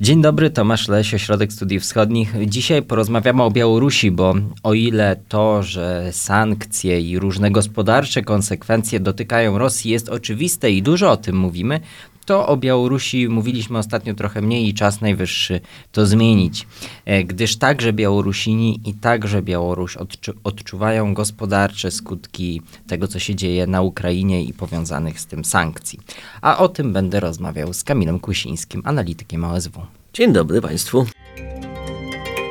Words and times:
Dzień 0.00 0.22
dobry, 0.22 0.50
Tomasz 0.50 0.88
Leś, 0.88 1.14
Ośrodek 1.14 1.52
Studiów 1.52 1.82
Wschodnich. 1.82 2.34
Dzisiaj 2.46 2.82
porozmawiamy 2.82 3.42
o 3.42 3.50
Białorusi, 3.50 4.10
bo 4.10 4.34
o 4.62 4.74
ile 4.74 5.16
to, 5.28 5.62
że 5.62 6.08
sankcje 6.12 7.00
i 7.00 7.18
różne 7.18 7.50
gospodarcze 7.50 8.22
konsekwencje 8.22 9.00
dotykają 9.00 9.58
Rosji 9.58 9.90
jest 9.90 10.08
oczywiste 10.08 10.70
i 10.70 10.82
dużo 10.82 11.10
o 11.10 11.16
tym 11.16 11.36
mówimy, 11.36 11.80
to 12.28 12.46
o 12.46 12.56
Białorusi 12.56 13.28
mówiliśmy 13.28 13.78
ostatnio 13.78 14.14
trochę 14.14 14.42
mniej 14.42 14.68
i 14.68 14.74
czas 14.74 15.00
najwyższy 15.00 15.60
to 15.92 16.06
zmienić, 16.06 16.66
e, 17.04 17.24
gdyż 17.24 17.56
także 17.56 17.92
Białorusini 17.92 18.80
i 18.84 18.94
także 18.94 19.42
Białoruś 19.42 19.96
odczu 19.96 20.32
odczuwają 20.44 21.14
gospodarcze 21.14 21.90
skutki 21.90 22.62
tego, 22.86 23.08
co 23.08 23.18
się 23.18 23.34
dzieje 23.34 23.66
na 23.66 23.82
Ukrainie 23.82 24.44
i 24.44 24.52
powiązanych 24.52 25.20
z 25.20 25.26
tym 25.26 25.44
sankcji. 25.44 25.98
A 26.42 26.58
o 26.58 26.68
tym 26.68 26.92
będę 26.92 27.20
rozmawiał 27.20 27.72
z 27.72 27.84
Kamilem 27.84 28.20
Kusińskim, 28.20 28.82
analitykiem 28.84 29.44
OSW. 29.44 29.86
Dzień 30.12 30.32
dobry 30.32 30.60
Państwu. 30.60 31.06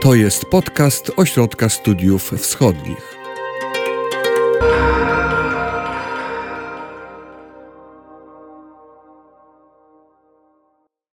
To 0.02 0.16
jest 0.16 0.46
podcast 0.46 1.12
Ośrodka 1.18 1.70
Studiów 1.70 2.32
Wschodnich. 2.38 3.18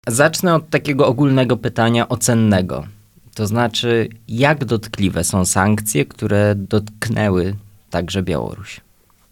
Zacznę 0.07 0.55
od 0.55 0.71
takiego 0.71 1.07
ogólnego 1.07 1.57
pytania 1.57 2.09
ocennego. 2.09 2.87
To 3.35 3.47
znaczy, 3.47 4.09
jak 4.29 4.65
dotkliwe 4.65 5.25
są 5.25 5.45
sankcje, 5.45 6.05
które 6.05 6.55
dotknęły 6.55 7.55
także 7.91 8.23
Białoruś? 8.23 8.81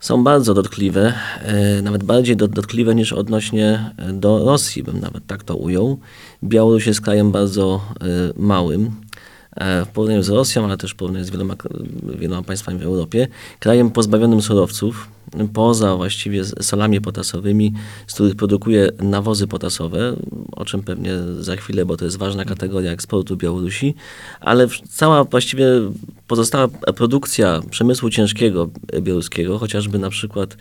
Są 0.00 0.24
bardzo 0.24 0.54
dotkliwe, 0.54 1.14
e, 1.42 1.82
nawet 1.82 2.04
bardziej 2.04 2.36
dotkliwe 2.36 2.94
niż 2.94 3.12
odnośnie 3.12 3.90
e, 3.96 4.12
do 4.12 4.44
Rosji, 4.44 4.82
bym 4.82 5.00
nawet 5.00 5.26
tak 5.26 5.44
to 5.44 5.56
ujął. 5.56 5.98
Białoruś 6.44 6.86
jest 6.86 7.00
krajem 7.00 7.32
bardzo 7.32 7.80
e, 8.00 8.04
małym, 8.36 8.90
w 9.86 9.88
porównaniu 9.94 10.22
z 10.22 10.28
Rosją, 10.28 10.64
ale 10.64 10.76
też 10.76 10.90
w 10.90 10.94
porównaniu 10.94 11.24
z 11.24 11.30
wieloma, 11.30 11.54
wieloma 12.18 12.42
państwami 12.42 12.78
w 12.78 12.82
Europie, 12.82 13.28
krajem 13.58 13.90
pozbawionym 13.90 14.42
surowców, 14.42 15.08
poza 15.52 15.96
właściwie 15.96 16.44
solami 16.44 17.00
potasowymi, 17.00 17.72
z 18.06 18.14
których 18.14 18.36
produkuje 18.36 18.90
nawozy 18.98 19.46
potasowe, 19.46 20.16
o 20.52 20.64
czym 20.64 20.82
pewnie 20.82 21.10
za 21.40 21.56
chwilę, 21.56 21.86
bo 21.86 21.96
to 21.96 22.04
jest 22.04 22.16
ważna 22.16 22.44
kategoria 22.44 22.90
eksportu 22.90 23.36
Białorusi, 23.36 23.94
ale 24.40 24.68
cała 24.88 25.24
właściwie 25.24 25.66
pozostała 26.26 26.68
produkcja 26.68 27.60
przemysłu 27.70 28.10
ciężkiego 28.10 28.70
białoruskiego, 29.00 29.58
chociażby 29.58 29.98
na 29.98 30.10
przykład 30.10 30.56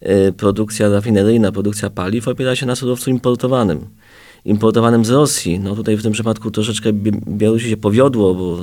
e, 0.00 0.32
produkcja 0.32 0.88
rafineryjna, 0.88 1.52
produkcja 1.52 1.90
paliw 1.90 2.28
opiera 2.28 2.56
się 2.56 2.66
na 2.66 2.76
surowcu 2.76 3.10
importowanym 3.10 3.97
importowanym 4.44 5.04
z 5.04 5.10
Rosji. 5.10 5.60
No 5.60 5.76
tutaj 5.76 5.96
w 5.96 6.02
tym 6.02 6.12
przypadku 6.12 6.50
troszeczkę 6.50 6.92
Białorusi 7.28 7.70
się 7.70 7.76
powiodło, 7.76 8.34
bo 8.34 8.58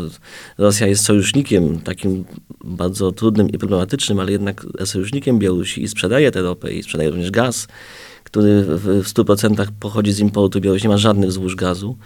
Rosja 0.58 0.88
jest 0.88 1.06
sojusznikiem 1.06 1.80
takim 1.80 2.26
bardzo 2.64 3.12
trudnym 3.12 3.50
i 3.50 3.58
problematycznym, 3.58 4.20
ale 4.20 4.32
jednak 4.32 4.66
sojusznikiem 4.86 5.40
Białorusi 5.40 5.84
i 5.84 5.88
sprzedaje 5.88 6.32
tę 6.32 6.42
ropę 6.42 6.74
i 6.74 6.84
sprzedaje 6.84 7.10
również 7.10 7.32
gaz, 7.32 7.68
który 8.24 8.64
w 8.64 9.04
100% 9.04 9.68
pochodzi 9.80 10.12
z 10.12 10.20
importu. 10.20 10.62
Białoruś 10.62 10.84
nie 10.84 10.90
ma 10.90 10.98
żadnych 10.98 11.32
złóż 11.32 11.56
gazu 11.56 11.98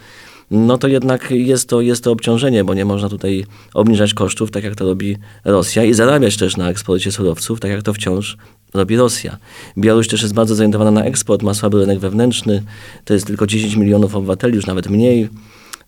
no 0.52 0.78
to 0.78 0.88
jednak 0.88 1.31
jest 1.31 1.69
to, 1.69 1.81
jest 1.81 2.03
to 2.03 2.11
obciążenie, 2.11 2.64
bo 2.64 2.73
nie 2.73 2.86
można 2.86 3.09
tutaj 3.09 3.45
obniżać 3.73 4.14
kosztów, 4.14 4.52
tak 4.52 4.64
jak 4.64 4.75
to 4.75 4.86
robi 4.86 5.17
Rosja 5.45 5.83
i 5.83 5.94
zarabiać 5.94 6.38
też 6.38 6.58
na 6.58 6.69
eksporcie 6.69 7.11
surowców, 7.11 7.59
tak 7.59 7.72
jak 7.72 7.83
to 7.83 7.94
wciąż 7.94 8.38
robi 8.73 8.95
Rosja. 8.95 9.38
Białoruś 9.77 10.08
też 10.08 10.22
jest 10.22 10.33
bardzo 10.33 10.55
zorientowana 10.55 10.92
na 10.92 11.03
eksport, 11.03 11.42
ma 11.42 11.53
słaby 11.53 11.80
rynek 11.80 12.00
wewnętrzny, 12.00 12.64
to 13.05 13.14
jest 13.14 13.27
tylko 13.27 13.47
10 13.47 13.75
milionów 13.75 14.16
obywateli, 14.16 14.55
już 14.55 14.66
nawet 14.66 14.89
mniej 14.89 15.30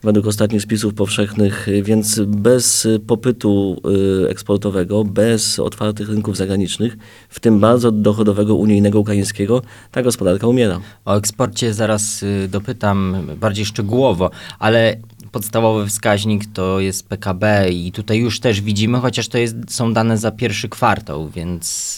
według 0.03 0.27
ostatnich 0.27 0.61
spisów 0.61 0.93
powszechnych, 0.93 1.67
więc 1.83 2.19
bez 2.19 2.87
popytu 3.07 3.81
y, 4.25 4.29
eksportowego, 4.29 5.03
bez 5.03 5.59
otwartych 5.59 6.09
rynków 6.09 6.37
zagranicznych, 6.37 6.97
w 7.29 7.39
tym 7.39 7.59
bardzo 7.59 7.91
dochodowego 7.91 8.55
unijnego 8.55 8.99
ukraińskiego, 8.99 9.61
ta 9.91 10.01
gospodarka 10.01 10.47
umiera. 10.47 10.79
O 11.05 11.15
eksporcie 11.15 11.73
zaraz 11.73 12.23
y, 12.23 12.47
dopytam 12.51 13.27
bardziej 13.39 13.65
szczegółowo, 13.65 14.31
ale 14.59 14.97
podstawowy 15.31 15.87
wskaźnik 15.87 16.43
to 16.53 16.79
jest 16.79 17.07
PKB 17.07 17.69
i 17.71 17.91
tutaj 17.91 18.19
już 18.19 18.39
też 18.39 18.61
widzimy, 18.61 18.99
chociaż 18.99 19.27
to 19.27 19.37
jest, 19.37 19.55
są 19.67 19.93
dane 19.93 20.17
za 20.17 20.31
pierwszy 20.31 20.69
kwartał, 20.69 21.29
więc, 21.29 21.97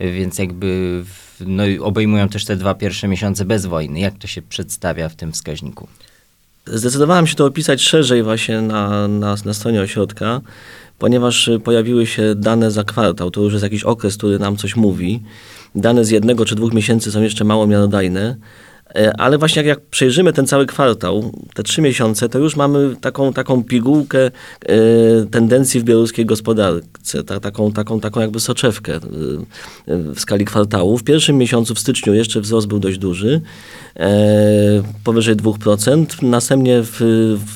y, 0.00 0.12
więc 0.12 0.38
jakby 0.38 1.02
no, 1.40 1.64
obejmują 1.80 2.28
też 2.28 2.44
te 2.44 2.56
dwa 2.56 2.74
pierwsze 2.74 3.08
miesiące 3.08 3.44
bez 3.44 3.66
wojny. 3.66 4.00
Jak 4.00 4.18
to 4.18 4.26
się 4.26 4.42
przedstawia 4.42 5.08
w 5.08 5.14
tym 5.14 5.32
wskaźniku? 5.32 5.88
Zdecydowałem 6.72 7.26
się 7.26 7.34
to 7.34 7.46
opisać 7.46 7.82
szerzej 7.82 8.22
właśnie 8.22 8.60
na, 8.62 9.08
na, 9.08 9.36
na 9.44 9.54
stronie 9.54 9.80
ośrodka, 9.80 10.40
ponieważ 10.98 11.50
pojawiły 11.64 12.06
się 12.06 12.34
dane 12.34 12.70
za 12.70 12.84
kwartał. 12.84 13.30
To 13.30 13.40
już 13.40 13.52
jest 13.52 13.62
jakiś 13.62 13.84
okres, 13.84 14.16
który 14.16 14.38
nam 14.38 14.56
coś 14.56 14.76
mówi. 14.76 15.22
Dane 15.74 16.04
z 16.04 16.10
jednego 16.10 16.44
czy 16.44 16.54
dwóch 16.54 16.72
miesięcy 16.72 17.12
są 17.12 17.22
jeszcze 17.22 17.44
mało 17.44 17.66
miarodajne, 17.66 18.36
E, 18.94 19.20
ale 19.20 19.38
właśnie 19.38 19.60
jak, 19.60 19.66
jak 19.66 19.80
przejrzymy 19.80 20.32
ten 20.32 20.46
cały 20.46 20.66
kwartał, 20.66 21.32
te 21.54 21.62
trzy 21.62 21.82
miesiące, 21.82 22.28
to 22.28 22.38
już 22.38 22.56
mamy 22.56 22.96
taką, 23.00 23.32
taką 23.32 23.64
pigułkę 23.64 24.18
e, 24.26 24.30
tendencji 25.30 25.80
w 25.80 25.84
białoruskiej 25.84 26.26
gospodarce, 26.26 27.24
ta, 27.24 27.40
taką, 27.40 27.72
taką, 27.72 28.00
taką 28.00 28.20
jakby 28.20 28.40
soczewkę 28.40 28.94
e, 28.94 29.00
w 29.86 30.20
skali 30.20 30.44
kwartału. 30.44 30.98
W 30.98 31.04
pierwszym 31.04 31.38
miesiącu, 31.38 31.74
w 31.74 31.78
styczniu, 31.78 32.14
jeszcze 32.14 32.40
wzrost 32.40 32.66
był 32.66 32.78
dość 32.78 32.98
duży, 32.98 33.40
powyżej 35.04 35.36
2%. 35.36 36.22
Następnie 36.22 36.82
w, 36.82 37.00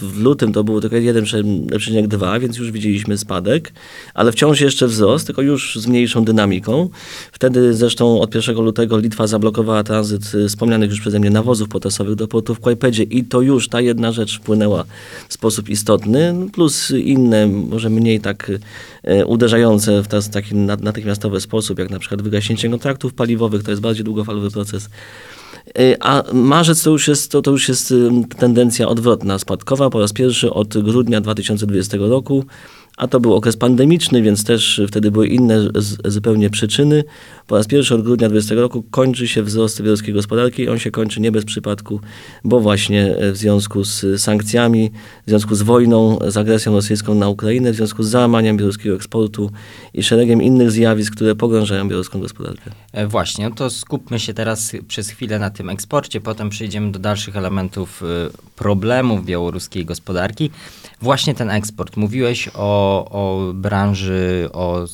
w 0.02 0.20
lutym 0.20 0.52
to 0.52 0.64
było 0.64 0.80
tylko 0.80 0.96
1,2, 0.96 2.40
więc 2.40 2.58
już 2.58 2.70
widzieliśmy 2.70 3.18
spadek, 3.18 3.72
ale 4.14 4.32
wciąż 4.32 4.60
jeszcze 4.60 4.86
wzrost, 4.86 5.26
tylko 5.26 5.42
już 5.42 5.76
z 5.76 5.86
mniejszą 5.86 6.24
dynamiką. 6.24 6.88
Wtedy 7.32 7.74
zresztą 7.74 8.20
od 8.20 8.34
1 8.34 8.56
lutego 8.56 8.98
Litwa 8.98 9.26
zablokowała 9.26 9.84
tranzyt 9.84 10.32
wspomnianych 10.48 10.90
już 10.90 11.00
przeze 11.00 11.20
mnie 11.20 11.30
nawozów 11.30 11.68
potasowych 11.68 12.14
do 12.14 12.28
portu 12.28 12.54
w 12.54 12.60
Kłajpedzie 12.60 13.02
i 13.02 13.24
to 13.24 13.40
już 13.40 13.68
ta 13.68 13.80
jedna 13.80 14.12
rzecz 14.12 14.38
wpłynęła 14.38 14.84
w 15.28 15.34
sposób 15.34 15.68
istotny, 15.68 16.34
plus 16.52 16.90
inne, 16.90 17.46
może 17.46 17.90
mniej 17.90 18.20
tak 18.20 18.50
e, 19.02 19.26
uderzające 19.26 20.02
w 20.02 20.08
taki 20.32 20.54
natychmiastowy 20.54 21.40
sposób, 21.40 21.78
jak 21.78 21.90
na 21.90 21.98
przykład 21.98 22.22
wygaśnięcie 22.22 22.70
kontraktów 22.70 23.14
paliwowych, 23.14 23.62
to 23.62 23.70
jest 23.70 23.82
bardziej 23.82 24.04
długofalowy 24.04 24.50
proces. 24.50 24.88
E, 25.78 26.02
a 26.02 26.22
marzec 26.32 26.82
to 26.82 26.90
już 26.90 27.08
jest, 27.08 27.30
to, 27.30 27.42
to 27.42 27.50
już 27.50 27.68
jest 27.68 27.94
tendencja 28.38 28.88
odwrotna, 28.88 29.38
spadkowa. 29.38 29.90
Po 29.90 30.00
raz 30.00 30.12
pierwszy 30.12 30.52
od 30.52 30.78
grudnia 30.78 31.20
2020 31.20 31.96
roku 32.00 32.44
a 32.96 33.08
to 33.08 33.20
był 33.20 33.34
okres 33.34 33.56
pandemiczny, 33.56 34.22
więc 34.22 34.44
też 34.44 34.82
wtedy 34.88 35.10
były 35.10 35.28
inne 35.28 35.68
zupełnie 36.04 36.50
przyczyny. 36.50 37.04
Po 37.46 37.56
raz 37.56 37.66
pierwszy 37.66 37.94
od 37.94 38.02
grudnia 38.02 38.28
2020 38.28 38.62
roku 38.62 38.90
kończy 38.90 39.28
się 39.28 39.42
wzrost 39.42 39.82
białoruskiej 39.82 40.14
gospodarki 40.14 40.68
on 40.68 40.78
się 40.78 40.90
kończy 40.90 41.20
nie 41.20 41.32
bez 41.32 41.44
przypadku, 41.44 42.00
bo 42.44 42.60
właśnie 42.60 43.16
w 43.32 43.36
związku 43.36 43.84
z 43.84 44.20
sankcjami, 44.20 44.90
w 45.26 45.30
związku 45.30 45.54
z 45.54 45.62
wojną, 45.62 46.18
z 46.28 46.36
agresją 46.36 46.72
rosyjską 46.72 47.14
na 47.14 47.28
Ukrainę, 47.28 47.72
w 47.72 47.76
związku 47.76 48.02
z 48.02 48.08
załamaniem 48.08 48.56
białoruskiego 48.56 48.96
eksportu 48.96 49.50
i 49.94 50.02
szeregiem 50.02 50.42
innych 50.42 50.70
zjawisk, 50.70 51.16
które 51.16 51.34
pogrążają 51.34 51.88
białoruską 51.88 52.20
gospodarkę. 52.20 52.70
E, 52.92 53.06
właśnie, 53.06 53.50
to 53.50 53.70
skupmy 53.70 54.20
się 54.20 54.34
teraz 54.34 54.72
przez 54.88 55.08
chwilę 55.08 55.38
na 55.38 55.50
tym 55.50 55.70
eksporcie, 55.70 56.20
potem 56.20 56.50
przejdziemy 56.50 56.92
do 56.92 56.98
dalszych 56.98 57.36
elementów 57.36 58.02
y, 58.02 58.06
problemów 58.56 59.24
białoruskiej 59.24 59.84
gospodarki. 59.84 60.50
Właśnie 61.02 61.34
ten 61.34 61.50
eksport. 61.50 61.96
Mówiłeś 61.96 62.50
o 62.54 62.83
o, 63.10 63.52
branży, 63.54 64.48
o 64.52 64.84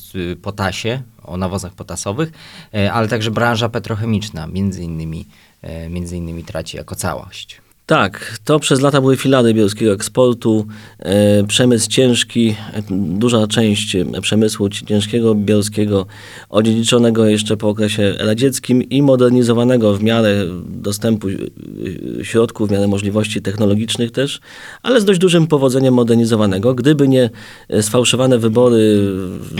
potasie, 0.41 1.01
o 1.23 1.37
nawozach 1.37 1.73
potasowych, 1.73 2.31
e, 2.73 2.93
ale 2.93 3.07
także 3.07 3.31
branża 3.31 3.69
petrochemiczna 3.69 4.47
między 4.47 4.83
innymi, 4.83 5.27
e, 5.61 5.89
między 5.89 6.17
innymi 6.17 6.43
traci 6.43 6.77
jako 6.77 6.95
całość. 6.95 7.61
Tak, 7.91 8.39
to 8.43 8.59
przez 8.59 8.81
lata 8.81 9.01
były 9.01 9.17
filary 9.17 9.53
białoruskiego 9.53 9.93
eksportu. 9.93 10.65
E, 10.99 11.43
przemysł 11.43 11.89
ciężki, 11.89 12.55
duża 12.91 13.47
część 13.47 13.97
przemysłu 14.21 14.69
ciężkiego 14.69 15.35
białoruskiego, 15.35 16.05
odziedziczonego 16.49 17.25
jeszcze 17.25 17.57
po 17.57 17.69
okresie 17.69 18.15
radzieckim 18.19 18.83
i 18.83 19.01
modernizowanego 19.01 19.93
w 19.93 20.03
miarę 20.03 20.45
dostępu 20.65 21.27
e, 21.29 22.25
środków, 22.25 22.69
w 22.69 22.71
miarę 22.71 22.87
możliwości 22.87 23.41
technologicznych 23.41 24.11
też, 24.11 24.39
ale 24.83 25.01
z 25.01 25.05
dość 25.05 25.19
dużym 25.19 25.47
powodzeniem 25.47 25.93
modernizowanego. 25.93 26.75
Gdyby 26.75 27.07
nie 27.07 27.29
sfałszowane 27.81 28.39
wybory, 28.39 29.13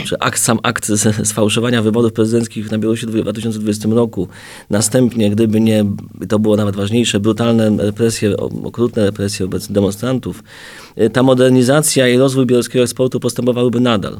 czy 0.04 0.18
akt, 0.18 0.40
sam 0.40 0.58
akt 0.62 0.86
sfałszowania 1.24 1.82
wyborów 1.82 2.12
prezydenckich 2.12 2.70
na 2.70 2.78
Białorusi 2.78 3.06
w 3.06 3.10
2020 3.10 3.88
roku, 3.88 4.28
następnie 4.70 5.30
gdyby 5.30 5.60
nie, 5.60 5.84
to 6.28 6.38
było 6.38 6.56
nawet 6.56 6.76
ważniejsze, 6.76 7.20
brutalne 7.20 7.76
represje 7.78 8.21
represje, 8.28 8.66
okrutne 8.66 9.04
represje 9.04 9.46
wobec 9.46 9.68
demonstrantów, 9.68 10.42
y, 10.98 11.10
ta 11.10 11.22
modernizacja 11.22 12.08
i 12.08 12.16
rozwój 12.16 12.46
białoruskiego 12.46 12.84
eksportu 12.84 13.20
postępowałby 13.20 13.80
nadal. 13.80 14.16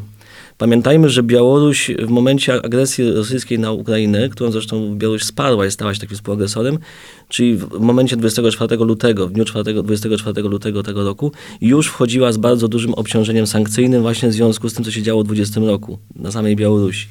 Pamiętajmy, 0.58 1.10
że 1.10 1.22
Białoruś 1.22 1.90
w 1.98 2.08
momencie 2.08 2.54
agresji 2.54 3.12
rosyjskiej 3.12 3.58
na 3.58 3.72
Ukrainę, 3.72 4.28
którą 4.28 4.50
zresztą 4.50 4.98
Białoruś 4.98 5.22
wsparła 5.22 5.66
i 5.66 5.70
stała 5.70 5.94
się 5.94 6.00
takim 6.00 6.16
współagresorem, 6.16 6.78
czyli 7.28 7.56
w 7.56 7.80
momencie 7.80 8.16
24 8.16 8.76
lutego, 8.76 9.28
w 9.28 9.32
dniu 9.32 9.44
4, 9.44 9.82
24 9.82 10.42
lutego 10.42 10.82
tego 10.82 11.04
roku, 11.04 11.32
już 11.60 11.86
wchodziła 11.86 12.32
z 12.32 12.36
bardzo 12.36 12.68
dużym 12.68 12.94
obciążeniem 12.94 13.46
sankcyjnym 13.46 14.02
właśnie 14.02 14.28
w 14.28 14.32
związku 14.32 14.68
z 14.68 14.74
tym, 14.74 14.84
co 14.84 14.90
się 14.90 15.02
działo 15.02 15.22
w 15.22 15.26
20 15.26 15.60
roku 15.60 15.98
na 16.16 16.30
samej 16.30 16.56
Białorusi 16.56 17.08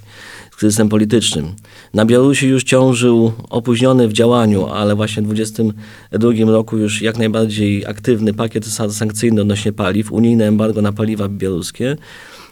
kryzysem 0.62 0.90
politycznym. 0.90 1.46
Na 1.94 2.06
Białorusi 2.06 2.48
już 2.48 2.64
ciążył 2.64 3.32
opóźniony 3.50 4.08
w 4.08 4.14
działaniu, 4.14 4.68
ale 4.68 4.96
właśnie 4.96 5.24
w 5.24 5.26
2022 5.26 6.52
roku 6.52 6.78
już 6.78 7.02
jak 7.02 7.18
najbardziej 7.18 7.86
aktywny 7.86 8.34
pakiet 8.34 8.66
sa- 8.66 8.90
sankcyjny 8.90 9.42
odnośnie 9.42 9.74
paliw, 9.74 10.12
unijne 10.12 10.48
embargo 10.48 10.82
na 10.82 10.92
paliwa 10.92 11.28
białoruskie. 11.28 11.98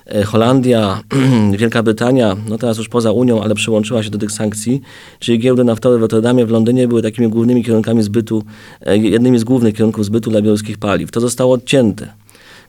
E, 0.05 0.23
Holandia, 0.23 1.03
Wielka 1.59 1.83
Brytania, 1.83 2.37
no 2.49 2.57
teraz 2.57 2.77
już 2.77 2.89
poza 2.89 3.11
Unią, 3.11 3.43
ale 3.43 3.55
przyłączyła 3.55 4.03
się 4.03 4.09
do 4.09 4.17
tych 4.17 4.31
sankcji, 4.31 4.81
czyli 5.19 5.39
giełdy 5.39 5.63
naftowe 5.63 5.97
w 5.97 6.01
Rotterdamie, 6.01 6.45
w 6.45 6.49
Londynie 6.49 6.87
były 6.87 7.01
takimi 7.01 7.27
głównymi 7.27 7.63
kierunkami 7.63 8.03
zbytu, 8.03 8.43
e, 8.85 8.97
jednymi 8.97 9.39
z 9.39 9.43
głównych 9.43 9.75
kierunków 9.75 10.05
zbytu 10.05 10.29
dla 10.31 10.41
białoruskich 10.41 10.77
paliw. 10.77 11.11
To 11.11 11.19
zostało 11.21 11.53
odcięte. 11.53 12.13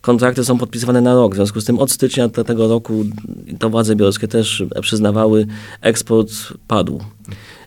Kontrakty 0.00 0.44
są 0.44 0.58
podpisywane 0.58 1.00
na 1.00 1.14
rok, 1.14 1.32
w 1.32 1.36
związku 1.36 1.60
z 1.60 1.64
tym 1.64 1.78
od 1.78 1.90
stycznia 1.90 2.28
te- 2.28 2.44
tego 2.44 2.68
roku 2.68 3.04
to 3.58 3.70
władze 3.70 3.96
białoruskie 3.96 4.28
też 4.28 4.64
przyznawały, 4.80 5.46
eksport 5.80 6.30
padł. 6.68 7.00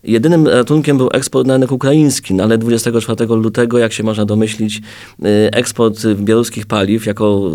Jedynym 0.03 0.47
ratunkiem 0.47 0.97
był 0.97 1.09
eksport 1.13 1.47
na 1.47 1.53
rynek 1.53 1.71
ukraiński, 1.71 2.33
no 2.33 2.43
ale 2.43 2.57
24 2.57 3.25
lutego, 3.25 3.77
jak 3.77 3.93
się 3.93 4.03
można 4.03 4.25
domyślić, 4.25 4.77
y, 4.77 4.81
eksport 5.51 6.07
białoruskich 6.15 6.65
paliw, 6.65 7.05
jako 7.05 7.51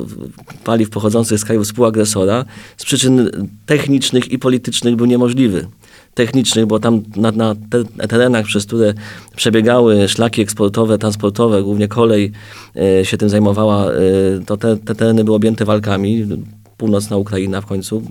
paliw 0.65 0.91
pochodzących 0.91 1.39
z 1.39 1.45
krajów 1.45 1.65
współagresora, 1.65 2.45
z 2.77 2.85
przyczyn 2.85 3.31
technicznych 3.67 4.33
i 4.33 4.39
politycznych 4.39 4.97
był 4.97 5.07
niemożliwy 5.07 5.67
technicznych, 6.15 6.67
bo 6.67 6.81
tam 6.81 7.03
na, 7.17 7.33
na 7.33 7.55
te, 7.71 8.09
terenach, 8.09 8.47
przez 8.47 8.67
które 8.67 8.95
przebiegały 9.37 10.09
szlaki 10.09 10.43
eksportowe, 10.43 10.99
transportowe, 10.99 11.63
głównie 11.63 11.89
kolej 11.89 12.33
e, 12.77 13.05
się 13.05 13.17
tym 13.17 13.29
zajmowała, 13.29 13.87
e, 13.87 13.95
to 14.47 14.57
te, 14.57 14.77
te 14.77 14.95
tereny 14.95 15.25
były 15.25 15.37
objęte 15.37 15.65
walkami. 15.65 16.27
Północna 16.77 17.17
Ukraina 17.17 17.61
w 17.61 17.67
końcu, 17.67 18.03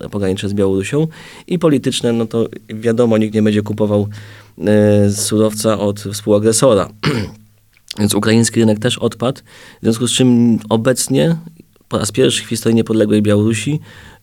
e, 0.00 0.08
pogranicze 0.08 0.48
z 0.48 0.54
Białorusią 0.54 1.06
i 1.46 1.58
polityczne, 1.58 2.12
no 2.12 2.26
to 2.26 2.48
wiadomo, 2.68 3.18
nikt 3.18 3.34
nie 3.34 3.42
będzie 3.42 3.62
kupował 3.62 4.08
e, 4.58 5.10
surowca 5.10 5.78
od 5.78 6.00
współagresora. 6.00 6.88
Więc 7.98 8.14
ukraiński 8.14 8.60
rynek 8.60 8.78
też 8.78 8.98
odpadł, 8.98 9.40
w 9.80 9.82
związku 9.82 10.06
z 10.06 10.12
czym 10.12 10.58
obecnie 10.68 11.36
po 11.88 11.98
raz 11.98 12.12
pierwszy 12.12 12.44
w 12.44 12.48
historii 12.48 12.76
niepodległej 12.76 13.22
Białorusi 13.22 13.80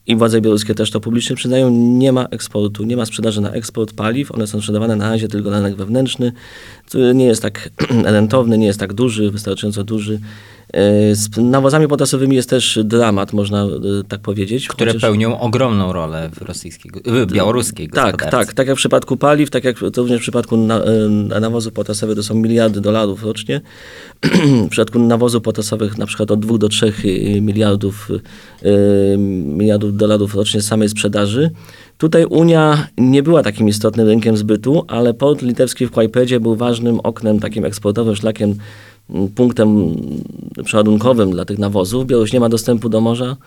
i 0.08 0.16
władze 0.16 0.42
białoruskie 0.42 0.76
też 0.76 0.92
to 0.92 1.00
publicznie 1.00 1.36
przyznają, 1.36 1.70
nie 1.70 2.12
ma 2.12 2.26
eksportu, 2.26 2.84
nie 2.84 2.98
ma 2.98 3.06
sprzedaży 3.06 3.42
na 3.42 3.52
eksport 3.52 3.94
paliw, 3.94 4.32
one 4.32 4.48
są 4.48 4.60
sprzedawane 4.60 4.96
na 4.96 5.10
razie 5.10 5.28
tylko 5.28 5.50
na 5.50 5.58
rynek 5.58 5.76
wewnętrzny, 5.76 6.32
który 6.86 7.16
nie 7.16 7.26
jest 7.26 7.42
tak 7.42 7.70
rentowny, 8.04 8.58
nie 8.58 8.66
jest 8.66 8.80
tak 8.80 8.94
duży, 8.94 9.32
wystarczająco 9.32 9.84
duży. 9.84 10.20
E, 10.74 11.16
Z 11.16 11.30
nawozami 11.38 11.88
potasowymi 11.88 12.36
jest 12.36 12.50
też 12.50 12.80
dramat, 12.84 13.34
można 13.34 13.64
e, 13.64 13.70
tak 14.08 14.22
powiedzieć. 14.22 14.68
które 14.68 14.92
chociaż- 14.92 15.02
pełnią 15.02 15.40
ogromną 15.40 15.94
rolę 15.94 16.30
w 16.36 16.42
rosyjskiej, 16.42 16.92
w 17.06 17.32
białoruskiej 17.32 17.90
tak, 17.90 18.12
gospodarce. 18.12 18.38
tak. 18.48 18.54
Tak 18.54 18.68
jak 18.68 18.76
w 18.76 18.80
przypadku 18.80 19.18
paliw, 19.18 19.50
tak 19.50 19.64
jak 19.64 19.80
to 19.80 20.02
również 20.02 20.20
w 20.20 20.22
przypadku 20.22 20.58
na, 20.58 20.84
e, 20.84 21.40
nawozów 21.40 21.74
potasowych 21.74 22.16
to 22.16 22.24
są 22.24 22.36
miliardy 22.36 22.82
dolarów 22.82 23.24
rocznie. 23.24 23.62
w 24.66 24.70
przypadku 24.70 25.00
nawozów 25.00 25.44
potasowych 25.44 25.98
na 25.98 26.06
przykład 26.06 26.32
od 26.32 26.40
2 26.40 26.58
do 26.58 26.70
3 26.70 26.94
miliardów, 27.42 28.10
miliardów 29.46 29.98
dolarów 29.98 30.36
rocznie 30.36 30.62
samej 30.62 30.90
sprzedaży. 30.90 31.50
Tutaj 31.98 32.26
Unia 32.26 32.88
nie 32.98 33.24
była 33.24 33.44
takim 33.44 33.68
istotnym 33.68 34.08
rynkiem 34.08 34.38
zbytu, 34.38 34.86
ale 34.88 35.14
port 35.14 35.42
litewski 35.42 35.88
w 35.88 35.92
Kłajpedzie 35.92 36.40
był 36.40 36.56
ważnym 36.56 37.00
oknem, 37.00 37.40
takim 37.40 37.66
eksportowym 37.66 38.16
szlakiem, 38.16 38.56
punktem 39.36 39.96
przeładunkowym 40.66 41.32
dla 41.32 41.46
tych 41.46 41.60
nawozów. 41.60 42.08
Białoruś 42.08 42.34
nie 42.34 42.40
ma 42.40 42.50
dostępu 42.50 42.90
do 42.90 43.02
morza. 43.02 43.38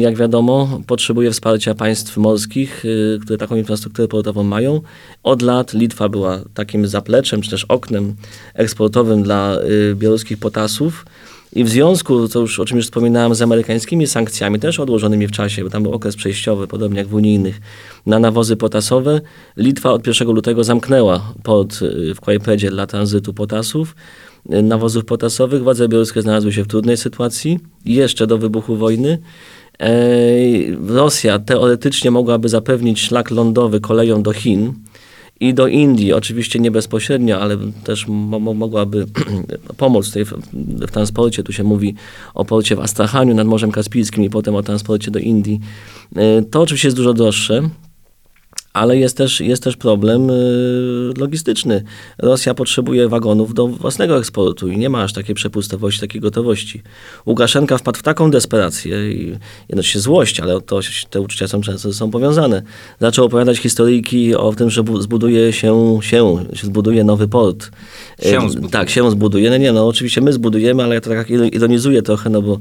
Jak 0.00 0.16
wiadomo, 0.16 0.80
potrzebuje 0.86 1.30
wsparcia 1.30 1.74
państw 1.74 2.16
morskich, 2.16 2.84
y, 2.84 3.18
które 3.22 3.38
taką 3.38 3.56
infrastrukturę 3.56 4.08
portową 4.08 4.42
mają. 4.42 4.80
Od 5.22 5.42
lat 5.42 5.72
Litwa 5.72 6.08
była 6.08 6.40
takim 6.54 6.86
zapleczem, 6.86 7.42
czy 7.42 7.50
też 7.50 7.64
oknem 7.64 8.14
eksportowym 8.54 9.22
dla 9.22 9.56
y, 9.90 9.94
białoruskich 9.94 10.38
potasów. 10.38 11.04
I 11.52 11.64
w 11.64 11.68
związku, 11.68 12.28
to 12.28 12.40
już, 12.40 12.60
o 12.60 12.64
czym 12.64 12.76
już 12.76 12.86
wspominałem, 12.86 13.34
z 13.34 13.42
amerykańskimi 13.42 14.06
sankcjami, 14.06 14.60
też 14.60 14.80
odłożonymi 14.80 15.26
w 15.26 15.30
czasie, 15.30 15.64
bo 15.64 15.70
tam 15.70 15.82
był 15.82 15.92
okres 15.92 16.16
przejściowy, 16.16 16.66
podobnie 16.66 16.98
jak 16.98 17.08
w 17.08 17.14
unijnych, 17.14 17.60
na 18.06 18.18
nawozy 18.18 18.56
potasowe, 18.56 19.20
Litwa 19.56 19.92
od 19.92 20.06
1 20.06 20.28
lutego 20.28 20.64
zamknęła 20.64 21.32
port 21.42 21.82
y, 21.82 22.14
w 22.14 22.20
Kłajpedzie 22.20 22.70
dla 22.70 22.86
tranzytu 22.86 23.34
potasów, 23.34 23.94
nawozów 24.46 25.04
potasowych. 25.04 25.62
Władze 25.62 25.88
białoruskie 25.88 26.22
znalazły 26.22 26.52
się 26.52 26.64
w 26.64 26.66
trudnej 26.66 26.96
sytuacji, 26.96 27.58
jeszcze 27.84 28.26
do 28.26 28.38
wybuchu 28.38 28.76
wojny. 28.76 29.18
Rosja 30.86 31.38
teoretycznie 31.38 32.10
mogłaby 32.10 32.48
zapewnić 32.48 33.00
szlak 33.00 33.30
lądowy 33.30 33.80
koleją 33.80 34.22
do 34.22 34.32
Chin 34.32 34.72
i 35.40 35.54
do 35.54 35.66
Indii, 35.66 36.12
oczywiście 36.12 36.58
nie 36.58 36.70
bezpośrednio, 36.70 37.40
ale 37.40 37.56
też 37.84 38.08
mo- 38.08 38.40
mo- 38.40 38.54
mogłaby 38.54 39.06
pomóc 39.76 40.10
w, 40.10 40.32
w 40.86 40.90
transporcie. 40.90 41.42
Tu 41.42 41.52
się 41.52 41.64
mówi 41.64 41.94
o 42.34 42.44
porcie 42.44 42.76
w 42.76 42.80
Astrachaniu 42.80 43.34
nad 43.34 43.46
Morzem 43.46 43.72
Kaspijskim 43.72 44.24
i 44.24 44.30
potem 44.30 44.54
o 44.54 44.62
transporcie 44.62 45.10
do 45.10 45.18
Indii. 45.18 45.60
To 46.50 46.60
oczywiście 46.60 46.88
jest 46.88 46.96
dużo 46.96 47.14
droższe. 47.14 47.62
Ale 48.72 48.96
jest 48.96 49.16
też, 49.16 49.40
jest 49.40 49.62
też 49.62 49.76
problem 49.76 50.30
y, 50.30 51.12
logistyczny. 51.18 51.84
Rosja 52.18 52.54
potrzebuje 52.54 53.08
wagonów 53.08 53.54
do 53.54 53.66
własnego 53.66 54.18
eksportu 54.18 54.68
i 54.68 54.78
nie 54.78 54.88
ma 54.90 55.02
aż 55.02 55.12
takiej 55.12 55.34
przepustowości, 55.34 56.00
takiej 56.00 56.20
gotowości. 56.20 56.82
Łukaszenka 57.26 57.78
wpadł 57.78 57.98
w 57.98 58.02
taką 58.02 58.30
desperację 58.30 59.12
i 59.12 59.38
jednocześnie 59.68 60.00
złość, 60.00 60.40
ale 60.40 60.60
to, 60.60 60.80
te 61.10 61.20
uczucia 61.20 61.48
są 61.48 61.60
często 61.60 61.92
sobą 61.92 62.10
powiązane. 62.10 62.62
Zaczął 63.00 63.24
opowiadać 63.24 63.58
historyjki 63.58 64.34
o 64.34 64.52
tym, 64.52 64.70
że 64.70 64.82
bu- 64.82 65.02
zbuduje 65.02 65.52
się, 65.52 65.98
się, 66.02 66.44
się 66.54 66.66
zbuduje 66.66 67.04
nowy 67.04 67.28
port. 67.28 67.70
Się 68.22 68.50
zbuduje. 68.50 68.70
Tak, 68.72 68.90
się 68.90 69.10
zbuduje. 69.10 69.50
No 69.50 69.56
nie, 69.56 69.72
no 69.72 69.88
oczywiście 69.88 70.20
my 70.20 70.32
zbudujemy, 70.32 70.82
ale 70.82 70.94
ja 70.94 71.00
to 71.00 71.10
tak 71.10 71.30
ironizuję 71.30 72.02
trochę, 72.02 72.30
no 72.30 72.42
bo 72.42 72.58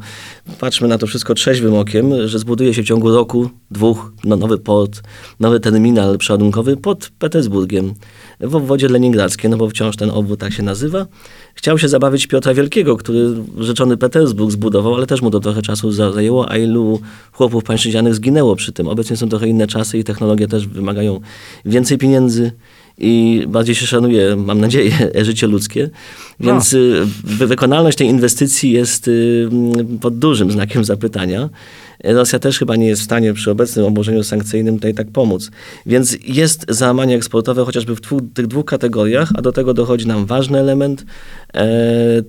patrzmy 0.60 0.88
na 0.88 0.98
to 0.98 1.08
wszystko 1.08 1.34
trzeźwym 1.34 1.76
okiem, 1.76 2.28
że 2.28 2.40
zbuduje 2.40 2.74
się 2.74 2.84
w 2.84 2.86
ciągu 2.86 3.12
roku, 3.12 3.50
dwóch, 3.72 4.12
no, 4.24 4.36
nowy 4.36 4.58
port, 4.58 5.02
nowy 5.40 5.60
terminal 5.60 6.01
przeładunkowy 6.18 6.78
pod 6.78 7.12
Petersburgiem 7.20 7.94
w 8.40 8.56
obwodzie 8.56 8.88
leningradzkim, 8.88 9.52
no 9.52 9.58
bo 9.58 9.70
wciąż 9.70 9.96
ten 9.96 10.10
obwód 10.10 10.40
tak 10.40 10.54
się 10.54 10.64
nazywa. 10.64 11.06
Chciał 11.56 11.78
się 11.78 11.88
zabawić 11.90 12.28
Piotra 12.28 12.54
Wielkiego, 12.54 12.98
który 12.98 13.28
rzeczony 13.58 13.98
Petersburg 13.98 14.52
zbudował, 14.52 14.96
ale 14.96 15.08
też 15.08 15.22
mu 15.22 15.32
to 15.32 15.40
trochę 15.40 15.62
czasu 15.62 15.92
za- 15.92 16.12
zajęło, 16.12 16.50
a 16.52 16.58
ilu 16.58 17.00
chłopów 17.32 17.64
pańszczyźnianych 17.64 18.16
zginęło 18.16 18.56
przy 18.56 18.72
tym. 18.72 18.88
Obecnie 18.88 19.18
są 19.18 19.30
trochę 19.30 19.48
inne 19.48 19.68
czasy 19.68 19.98
i 19.98 20.04
technologie 20.04 20.48
też 20.48 20.68
wymagają 20.68 21.20
więcej 21.66 21.98
pieniędzy 21.98 22.52
i 22.98 23.44
bardziej 23.48 23.76
się 23.76 23.88
szanuje, 23.88 24.36
mam 24.36 24.62
nadzieję, 24.62 24.92
życie 25.22 25.48
ludzkie. 25.48 25.90
Więc 26.40 26.74
y, 26.74 27.02
wy- 27.24 27.48
wykonalność 27.48 27.98
tej 27.98 28.08
inwestycji 28.08 28.72
jest 28.72 29.08
y, 29.08 29.50
mm, 29.52 30.00
pod 30.00 30.18
dużym 30.18 30.52
znakiem 30.52 30.86
zapytania. 30.86 31.50
Rosja 32.04 32.40
też 32.40 32.60
chyba 32.60 32.76
nie 32.76 32.88
jest 32.88 33.02
w 33.02 33.06
stanie 33.06 33.34
przy 33.34 33.52
obecnym 33.52 33.86
obłożeniu 33.86 34.24
sankcyjnym 34.24 34.76
tutaj 34.76 34.94
tak 34.94 35.12
pomóc. 35.12 35.52
Więc 35.86 36.18
jest 36.28 36.66
załamanie 36.70 37.16
eksportowe 37.16 37.66
chociażby 37.66 37.96
w 37.96 38.02
dwóch, 38.02 38.22
tych 38.34 38.48
dwóch 38.48 38.66
kategoriach, 38.66 39.32
a 39.36 39.42
do 39.42 39.52
tego 39.52 39.74
dochodzi 39.74 40.08
nam 40.08 40.26
ważny 40.26 40.60
element. 40.60 41.06
E, 41.54 41.68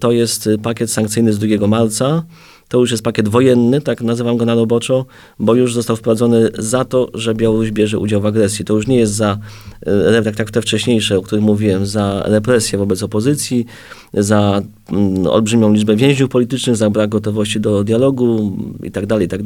to 0.01 0.13
jest 0.13 0.49
pakiet 0.63 0.91
sankcyjny 0.91 1.33
z 1.33 1.39
2 1.39 1.67
marca. 1.67 2.25
To 2.69 2.79
już 2.79 2.91
jest 2.91 3.03
pakiet 3.03 3.29
wojenny, 3.29 3.81
tak 3.81 4.01
nazywam 4.01 4.37
go 4.37 4.45
na 4.45 4.55
roboczo, 4.55 5.07
bo 5.39 5.55
już 5.55 5.75
został 5.75 5.97
wprowadzony 5.97 6.49
za 6.59 6.85
to, 6.85 7.09
że 7.15 7.35
Białoruś 7.35 7.71
bierze 7.71 7.99
udział 7.99 8.21
w 8.21 8.27
agresji. 8.27 8.65
To 8.65 8.75
już 8.75 8.87
nie 8.87 8.97
jest 8.97 9.13
za, 9.13 9.39
e, 9.87 10.23
tak 10.23 10.39
jak 10.39 10.51
te 10.51 10.63
wcześniejsze, 10.63 11.19
o 11.19 11.23
których 11.23 11.45
mówiłem, 11.45 11.87
za 11.87 12.23
represję 12.27 12.79
wobec 12.79 13.03
opozycji, 13.03 13.67
za 14.15 14.63
mm, 14.91 15.27
olbrzymią 15.27 15.73
liczbę 15.73 15.97
więźniów 15.97 16.31
politycznych, 16.31 16.77
za 16.77 16.91
brak 16.91 17.11
gotowości 17.11 17.61
do 17.61 17.85
dialogu 17.85 18.57
i 18.83 18.91
tak 18.91 19.07
dalej, 19.07 19.27
i 19.27 19.29
tak 19.29 19.43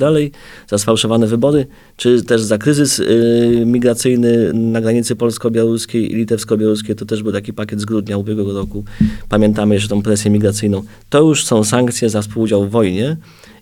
za 0.67 0.79
sfałszowane 0.79 1.27
wybory, 1.27 1.67
czy 1.97 2.23
też 2.23 2.43
za 2.43 2.59
kryzys 2.59 2.99
y, 2.99 3.63
migracyjny 3.67 4.53
na 4.53 4.81
granicy 4.81 5.17
polsko-białoruskiej 5.17 6.13
i 6.13 6.17
litewsko-białoruskiej. 6.17 6.95
To 6.95 7.07
też 7.07 7.23
był 7.23 7.33
taki 7.33 7.53
pakiet 7.53 7.81
z 7.81 7.85
grudnia 7.85 8.19
ubiegłego 8.19 8.53
roku. 8.53 8.85
Pamiętamy 9.29 9.75
jeszcze 9.75 9.89
tą 9.89 10.03
presję 10.03 10.31
migracyjną. 10.31 10.83
To 11.11 11.21
już 11.21 11.45
są 11.45 11.65
sankcje 11.65 12.11
za 12.11 12.23
współudział 12.23 12.67
w 12.67 12.71
wojnie 12.71 13.17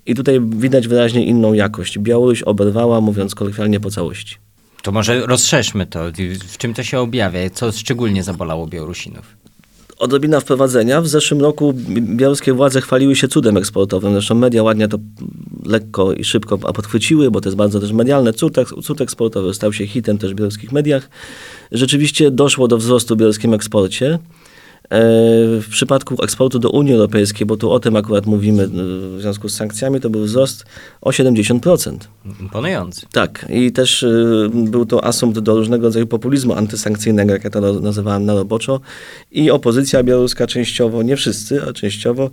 i 0.07 0.15
tutaj 0.15 0.41
widać 0.41 0.89
wyraźnie 0.89 1.27
inną 1.27 1.53
jakość. 1.53 1.99
Białoruś 1.99 2.43
oberwała, 2.43 3.01
mówiąc 3.01 3.35
kolokwialnie, 3.35 3.81
po 3.81 3.91
całości. 3.91 4.44
To 4.85 4.93
może 4.93 5.27
rozszerzmy 5.27 5.87
to. 5.87 6.01
W 6.49 6.59
czym 6.59 6.75
to 6.75 6.83
się 6.83 6.99
objawia? 6.99 7.51
Co 7.51 7.73
szczególnie 7.73 8.23
zabolało 8.23 8.67
Białorusinów? 8.67 9.37
odrobina 9.99 10.41
wprowadzenia. 10.41 11.01
W 11.01 11.09
zeszłym 11.09 11.41
roku 11.41 11.73
bi- 11.73 12.03
białoruskie 12.03 12.53
władze 12.53 12.81
chwaliły 12.81 13.17
się 13.17 13.29
cudem 13.29 13.57
eksportowym. 13.57 14.13
Zresztą 14.13 14.35
media 14.35 14.63
ładnie 14.63 14.89
to 14.89 14.99
lekko 15.65 16.13
i 16.13 16.25
szybko 16.25 16.59
podchwyciły, 16.59 17.31
bo 17.31 17.41
to 17.41 17.49
jest 17.49 17.57
bardzo 17.57 17.81
też 17.81 17.93
medialne. 17.93 18.33
Cud, 18.33 18.57
cud 18.85 19.01
eksportowy 19.01 19.55
stał 19.55 19.73
się 19.73 19.87
hitem 19.87 20.19
też 20.19 20.33
w 20.33 20.35
białoruskich 20.35 20.73
mediach. 20.73 21.11
Rzeczywiście 21.73 22.31
doszło 22.31 22.69
do 22.69 22.79
wzrostu 22.79 23.15
w 23.15 23.19
białoruskim 23.19 23.55
eksporcie. 23.55 24.19
E, 24.95 25.61
W 25.61 25.67
przypadku 25.71 26.25
eksportu 26.25 26.59
do 26.59 26.71
Unii 26.71 26.93
Europejskiej, 26.93 27.47
bo 27.47 27.57
tu 27.57 27.71
o 27.71 27.81
tym 27.81 27.97
akurat 27.97 28.27
mówimy 28.27 28.63
e, 28.63 28.67
w 28.69 29.17
związku 29.21 29.49
z 29.49 29.55
sankcjami, 29.57 30.01
to 30.01 30.11
był 30.11 30.25
wzrost 30.25 30.65
o 31.01 31.11
70%. 31.11 31.97
Imponujący. 32.41 33.07
Tak, 33.13 33.47
i 33.51 33.73
też 33.73 34.03
y, 34.03 34.51
był 34.55 34.87
to 34.87 35.05
asumpt 35.05 35.39
do 35.39 35.55
różnego 35.57 35.87
rodzaju 35.87 36.07
populizmu 36.07 36.55
antysankcyjnego, 36.55 37.33
jak 37.33 37.45
ja 37.45 37.51
to 37.51 37.61
na- 37.61 37.81
nazywałem 37.81 38.25
na 38.25 38.35
roboczo. 38.35 38.81
I 39.33 39.51
opozycja 39.51 40.03
białoruska 40.03 40.47
częściowo, 40.47 41.03
nie 41.03 41.17
wszyscy, 41.17 41.63
ale 41.63 41.73
częściowo, 41.73 42.31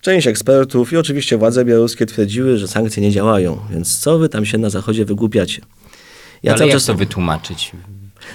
część 0.00 0.26
ekspertów 0.26 0.92
i 0.92 0.96
oczywiście 0.96 1.36
władze 1.38 1.64
białoruskie 1.64 2.06
twierdziły, 2.06 2.58
że 2.58 2.68
sankcje 2.68 3.02
nie 3.02 3.10
działają. 3.10 3.58
Więc 3.72 3.98
co 3.98 4.18
wy 4.18 4.28
tam 4.28 4.44
się 4.46 4.58
na 4.58 4.70
Zachodzie 4.70 5.04
wygłupiacie? 5.04 5.62
Ja 6.42 6.54
Ale 6.54 6.64
jak 6.66 6.72
czas 6.72 6.84
to 6.84 6.94
wytłumaczyć? 6.94 7.72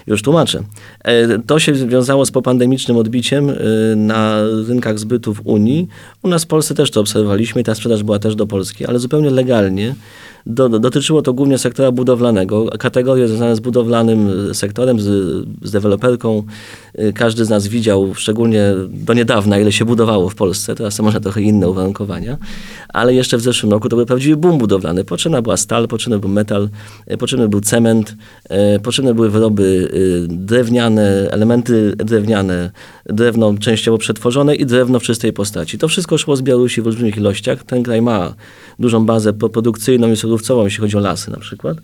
Już 0.07 0.21
tłumaczę. 0.21 0.63
E, 1.03 1.39
To 1.39 1.59
się 1.59 1.73
wiązało 1.73 2.25
z 2.25 2.31
popandemicznym 2.31 2.97
odbiciem 2.97 3.49
e, 3.49 3.55
na 3.95 4.43
rynkach 4.67 4.99
zbytu 4.99 5.33
w 5.33 5.41
Unii. 5.43 5.87
U 6.21 6.27
nas 6.27 6.43
w 6.43 6.47
Polsce 6.47 6.75
też 6.75 6.91
to 6.91 7.01
obserwowaliśmy 7.01 7.63
ta 7.63 7.75
sprzedaż 7.75 8.03
była 8.03 8.19
też 8.19 8.35
do 8.35 8.47
Polski, 8.47 8.85
ale 8.85 8.99
zupełnie 8.99 9.29
legalnie. 9.29 9.95
Do, 10.47 10.69
do- 10.69 10.79
dotyczyło 10.79 11.21
to 11.21 11.33
głównie 11.33 11.57
sektora 11.57 11.91
budowlanego. 11.91 12.65
Kategorie 12.79 13.27
związane 13.27 13.55
z 13.55 13.59
budowlanym 13.59 14.29
sektorem, 14.53 14.99
z, 14.99 15.05
z 15.61 15.71
deweloperką. 15.71 16.43
E, 16.93 17.13
Każdy 17.13 17.45
z 17.45 17.49
nas 17.49 17.67
widział, 17.67 18.13
szczególnie 18.15 18.73
do 18.89 19.13
niedawna, 19.13 19.59
ile 19.59 19.71
się 19.71 19.85
budowało 19.85 20.29
w 20.29 20.35
Polsce. 20.35 20.75
Teraz 20.75 20.93
są 20.93 21.03
może 21.03 21.21
trochę 21.21 21.41
inne 21.41 21.69
uwarunkowania. 21.69 22.37
Ale 22.89 23.13
jeszcze 23.13 23.37
w 23.37 23.41
zeszłym 23.41 23.71
roku 23.71 23.89
to 23.89 23.95
był 23.95 24.05
prawdziwy 24.05 24.37
boom 24.37 24.57
budowlany. 24.57 25.03
Potrzebna 25.03 25.41
była 25.41 25.57
stal, 25.57 25.87
potrzebny 25.87 26.19
był 26.19 26.29
metal, 26.29 26.69
e, 27.07 27.17
potrzebny 27.17 27.49
był 27.49 27.61
cement, 27.61 28.15
e, 28.49 28.79
potrzebne 28.79 29.13
były 29.13 29.29
wyroby 29.29 29.89
drewniane, 30.27 31.27
elementy 31.31 31.93
drewniane, 31.97 32.71
drewno 33.05 33.53
częściowo 33.59 33.97
przetworzone 33.97 34.55
i 34.55 34.65
drewno 34.65 34.99
w 34.99 35.03
czystej 35.03 35.33
postaci. 35.33 35.77
To 35.77 35.87
wszystko 35.87 36.17
szło 36.17 36.35
z 36.35 36.41
Białorusi 36.41 36.81
w 36.81 36.87
olbrzymich 36.87 37.17
ilościach. 37.17 37.63
Ten 37.63 37.83
kraj 37.83 38.01
ma 38.01 38.33
dużą 38.79 39.05
bazę 39.05 39.33
produkcyjną 39.33 40.11
i 40.11 40.15
surowcową, 40.35 40.63
jeśli 40.63 40.81
chodzi 40.81 40.97
o 40.97 40.99
lasy 40.99 41.31
na 41.31 41.39
przykład. 41.39 41.77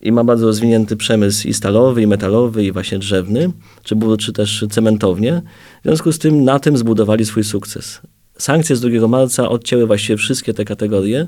I 0.00 0.12
ma 0.12 0.24
bardzo 0.24 0.46
rozwinięty 0.46 0.96
przemysł 0.96 1.48
i 1.48 1.54
stalowy, 1.54 2.02
i 2.02 2.06
metalowy, 2.06 2.64
i 2.64 2.72
właśnie 2.72 2.98
drzewny, 2.98 3.50
czy, 3.82 3.96
czy 4.18 4.32
też 4.32 4.64
cementownie. 4.70 5.42
W 5.80 5.82
związku 5.82 6.12
z 6.12 6.18
tym 6.18 6.44
na 6.44 6.58
tym 6.58 6.76
zbudowali 6.76 7.24
swój 7.24 7.44
sukces. 7.44 8.00
Sankcje 8.38 8.76
z 8.76 8.80
2 8.80 9.08
marca 9.08 9.48
odcięły 9.48 9.86
właściwie 9.86 10.16
wszystkie 10.16 10.54
te 10.54 10.64
kategorie, 10.64 11.26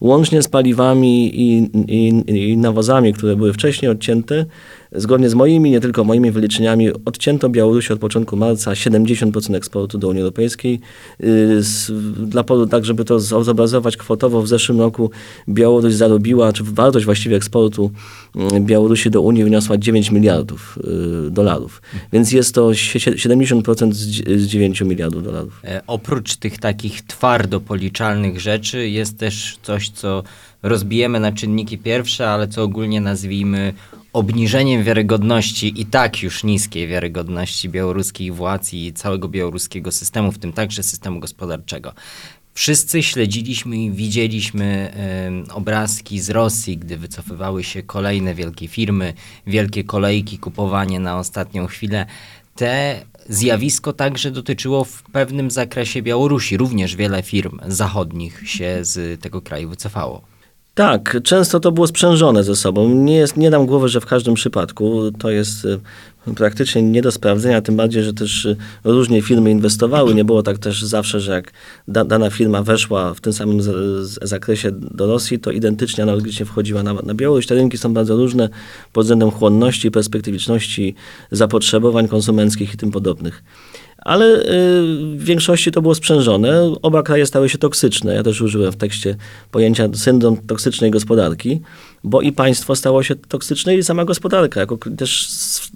łącznie 0.00 0.42
z 0.42 0.48
paliwami 0.48 1.40
i, 1.40 1.70
i, 1.88 2.22
i 2.50 2.56
nawozami, 2.56 3.12
które 3.12 3.36
były 3.36 3.52
wcześniej 3.52 3.90
odcięte. 3.90 4.46
Zgodnie 4.94 5.30
z 5.30 5.34
moimi, 5.34 5.70
nie 5.70 5.80
tylko 5.80 6.04
moimi 6.04 6.30
wyliczeniami, 6.30 6.88
odcięto 7.04 7.48
Białorusi 7.48 7.92
od 7.92 7.98
początku 7.98 8.36
marca 8.36 8.70
70% 8.72 9.56
eksportu 9.56 9.98
do 9.98 10.08
Unii 10.08 10.22
Europejskiej. 10.22 10.80
Z, 11.60 11.92
dla, 12.28 12.44
tak, 12.70 12.84
żeby 12.84 13.04
to 13.04 13.20
zobrazować 13.20 13.96
kwotowo, 13.96 14.42
w 14.42 14.48
zeszłym 14.48 14.80
roku 14.80 15.10
Białoruś 15.48 15.94
zarobiła, 15.94 16.52
czy 16.52 16.64
wartość 16.64 17.04
właściwie 17.04 17.36
eksportu 17.36 17.90
mm, 18.36 18.64
Białorusi 18.64 19.10
do 19.10 19.20
Unii 19.20 19.44
wyniosła 19.44 19.78
9 19.78 20.10
miliardów 20.10 20.78
yy, 21.24 21.30
dolarów. 21.30 21.82
Więc 22.12 22.32
jest 22.32 22.54
to 22.54 22.74
sie- 22.74 23.14
70% 23.14 23.92
z, 23.92 24.06
dzi- 24.06 24.38
z 24.38 24.46
9 24.46 24.80
miliardów 24.80 25.24
dolarów. 25.24 25.60
E, 25.64 25.82
Oprócz 25.86 26.36
tych 26.36 26.58
takich 26.58 27.02
twardo 27.02 27.60
policzalnych 27.60 28.40
rzeczy 28.40 28.88
jest 28.88 29.18
też 29.18 29.58
coś, 29.62 29.88
co 29.90 30.22
rozbijemy 30.64 31.20
na 31.20 31.32
czynniki 31.32 31.78
pierwsze, 31.78 32.30
ale 32.30 32.48
co 32.48 32.62
ogólnie 32.62 33.00
nazwijmy 33.00 33.74
obniżeniem 34.12 34.82
wiarygodności 34.84 35.80
i 35.80 35.86
tak 35.86 36.22
już 36.22 36.44
niskiej 36.44 36.88
wiarygodności 36.88 37.68
białoruskich 37.68 38.34
władz 38.34 38.72
i 38.72 38.92
całego 38.92 39.28
białoruskiego 39.28 39.92
systemu, 39.92 40.32
w 40.32 40.38
tym 40.38 40.52
także 40.52 40.82
systemu 40.82 41.20
gospodarczego. 41.20 41.92
Wszyscy 42.54 43.02
śledziliśmy 43.02 43.76
i 43.76 43.90
widzieliśmy 43.90 44.92
em, 44.94 45.44
obrazki 45.50 46.20
z 46.20 46.30
Rosji, 46.30 46.78
gdy 46.78 46.96
wycofywały 46.96 47.64
się 47.64 47.82
kolejne 47.82 48.34
wielkie 48.34 48.68
firmy, 48.68 49.14
wielkie 49.46 49.84
kolejki, 49.84 50.38
kupowanie 50.38 51.00
na 51.00 51.18
ostatnią 51.18 51.66
chwilę. 51.66 52.06
Te 52.54 53.04
zjawisko 53.28 53.92
także 53.92 54.30
dotyczyło 54.30 54.84
w 54.84 55.02
pewnym 55.02 55.50
zakresie 55.50 56.02
Białorusi. 56.02 56.56
Również 56.56 56.96
wiele 56.96 57.22
firm 57.22 57.58
zachodnich 57.66 58.42
się 58.50 58.78
z 58.82 59.20
tego 59.20 59.40
kraju 59.40 59.68
wycofało. 59.68 60.33
Tak, 60.74 61.22
często 61.22 61.60
to 61.60 61.72
było 61.72 61.86
sprzężone 61.86 62.44
ze 62.44 62.56
sobą. 62.56 62.88
Nie, 62.88 63.16
jest, 63.16 63.36
nie 63.36 63.50
dam 63.50 63.66
głowy, 63.66 63.88
że 63.88 64.00
w 64.00 64.06
każdym 64.06 64.34
przypadku 64.34 65.12
to 65.18 65.30
jest 65.30 65.64
y, 65.64 65.80
praktycznie 66.34 66.82
nie 66.82 67.02
do 67.02 67.12
sprawdzenia, 67.12 67.60
tym 67.60 67.76
bardziej, 67.76 68.02
że 68.02 68.14
też 68.14 68.44
y, 68.44 68.56
różnie 68.84 69.22
firmy 69.22 69.50
inwestowały. 69.50 70.14
Nie 70.14 70.24
było 70.24 70.42
tak 70.42 70.58
też 70.58 70.82
zawsze, 70.82 71.20
że 71.20 71.32
jak 71.32 71.52
da, 71.88 72.04
dana 72.04 72.30
firma 72.30 72.62
weszła 72.62 73.14
w 73.14 73.20
tym 73.20 73.32
samym 73.32 73.62
z, 73.62 73.66
z, 74.06 74.18
zakresie 74.28 74.70
do 74.72 75.06
Rosji, 75.06 75.38
to 75.38 75.50
identycznie, 75.50 76.02
analogicznie 76.02 76.46
wchodziła 76.46 76.82
na, 76.82 76.94
na 76.94 77.14
Białoruś. 77.14 77.46
Te 77.46 77.54
rynki 77.54 77.78
są 77.78 77.94
bardzo 77.94 78.16
różne 78.16 78.48
pod 78.92 79.04
względem 79.04 79.30
chłonności, 79.30 79.90
perspektywiczności, 79.90 80.94
zapotrzebowań 81.30 82.08
konsumenckich 82.08 82.74
i 82.74 82.76
tym 82.76 82.90
podobnych. 82.90 83.42
Ale 84.04 84.26
y, 84.26 84.46
w 85.16 85.24
większości 85.24 85.72
to 85.72 85.82
było 85.82 85.94
sprzężone. 85.94 86.74
Oba 86.82 87.02
kraje 87.02 87.26
stały 87.26 87.48
się 87.48 87.58
toksyczne. 87.58 88.14
Ja 88.14 88.22
też 88.22 88.40
użyłem 88.40 88.72
w 88.72 88.76
tekście 88.76 89.16
pojęcia 89.50 89.88
syndrom 89.94 90.36
toksycznej 90.36 90.90
gospodarki, 90.90 91.60
bo 92.04 92.20
i 92.20 92.32
państwo 92.32 92.76
stało 92.76 93.02
się 93.02 93.14
toksyczne 93.14 93.76
i 93.76 93.82
sama 93.82 94.04
gospodarka, 94.04 94.60
jako 94.60 94.78
też 94.96 95.28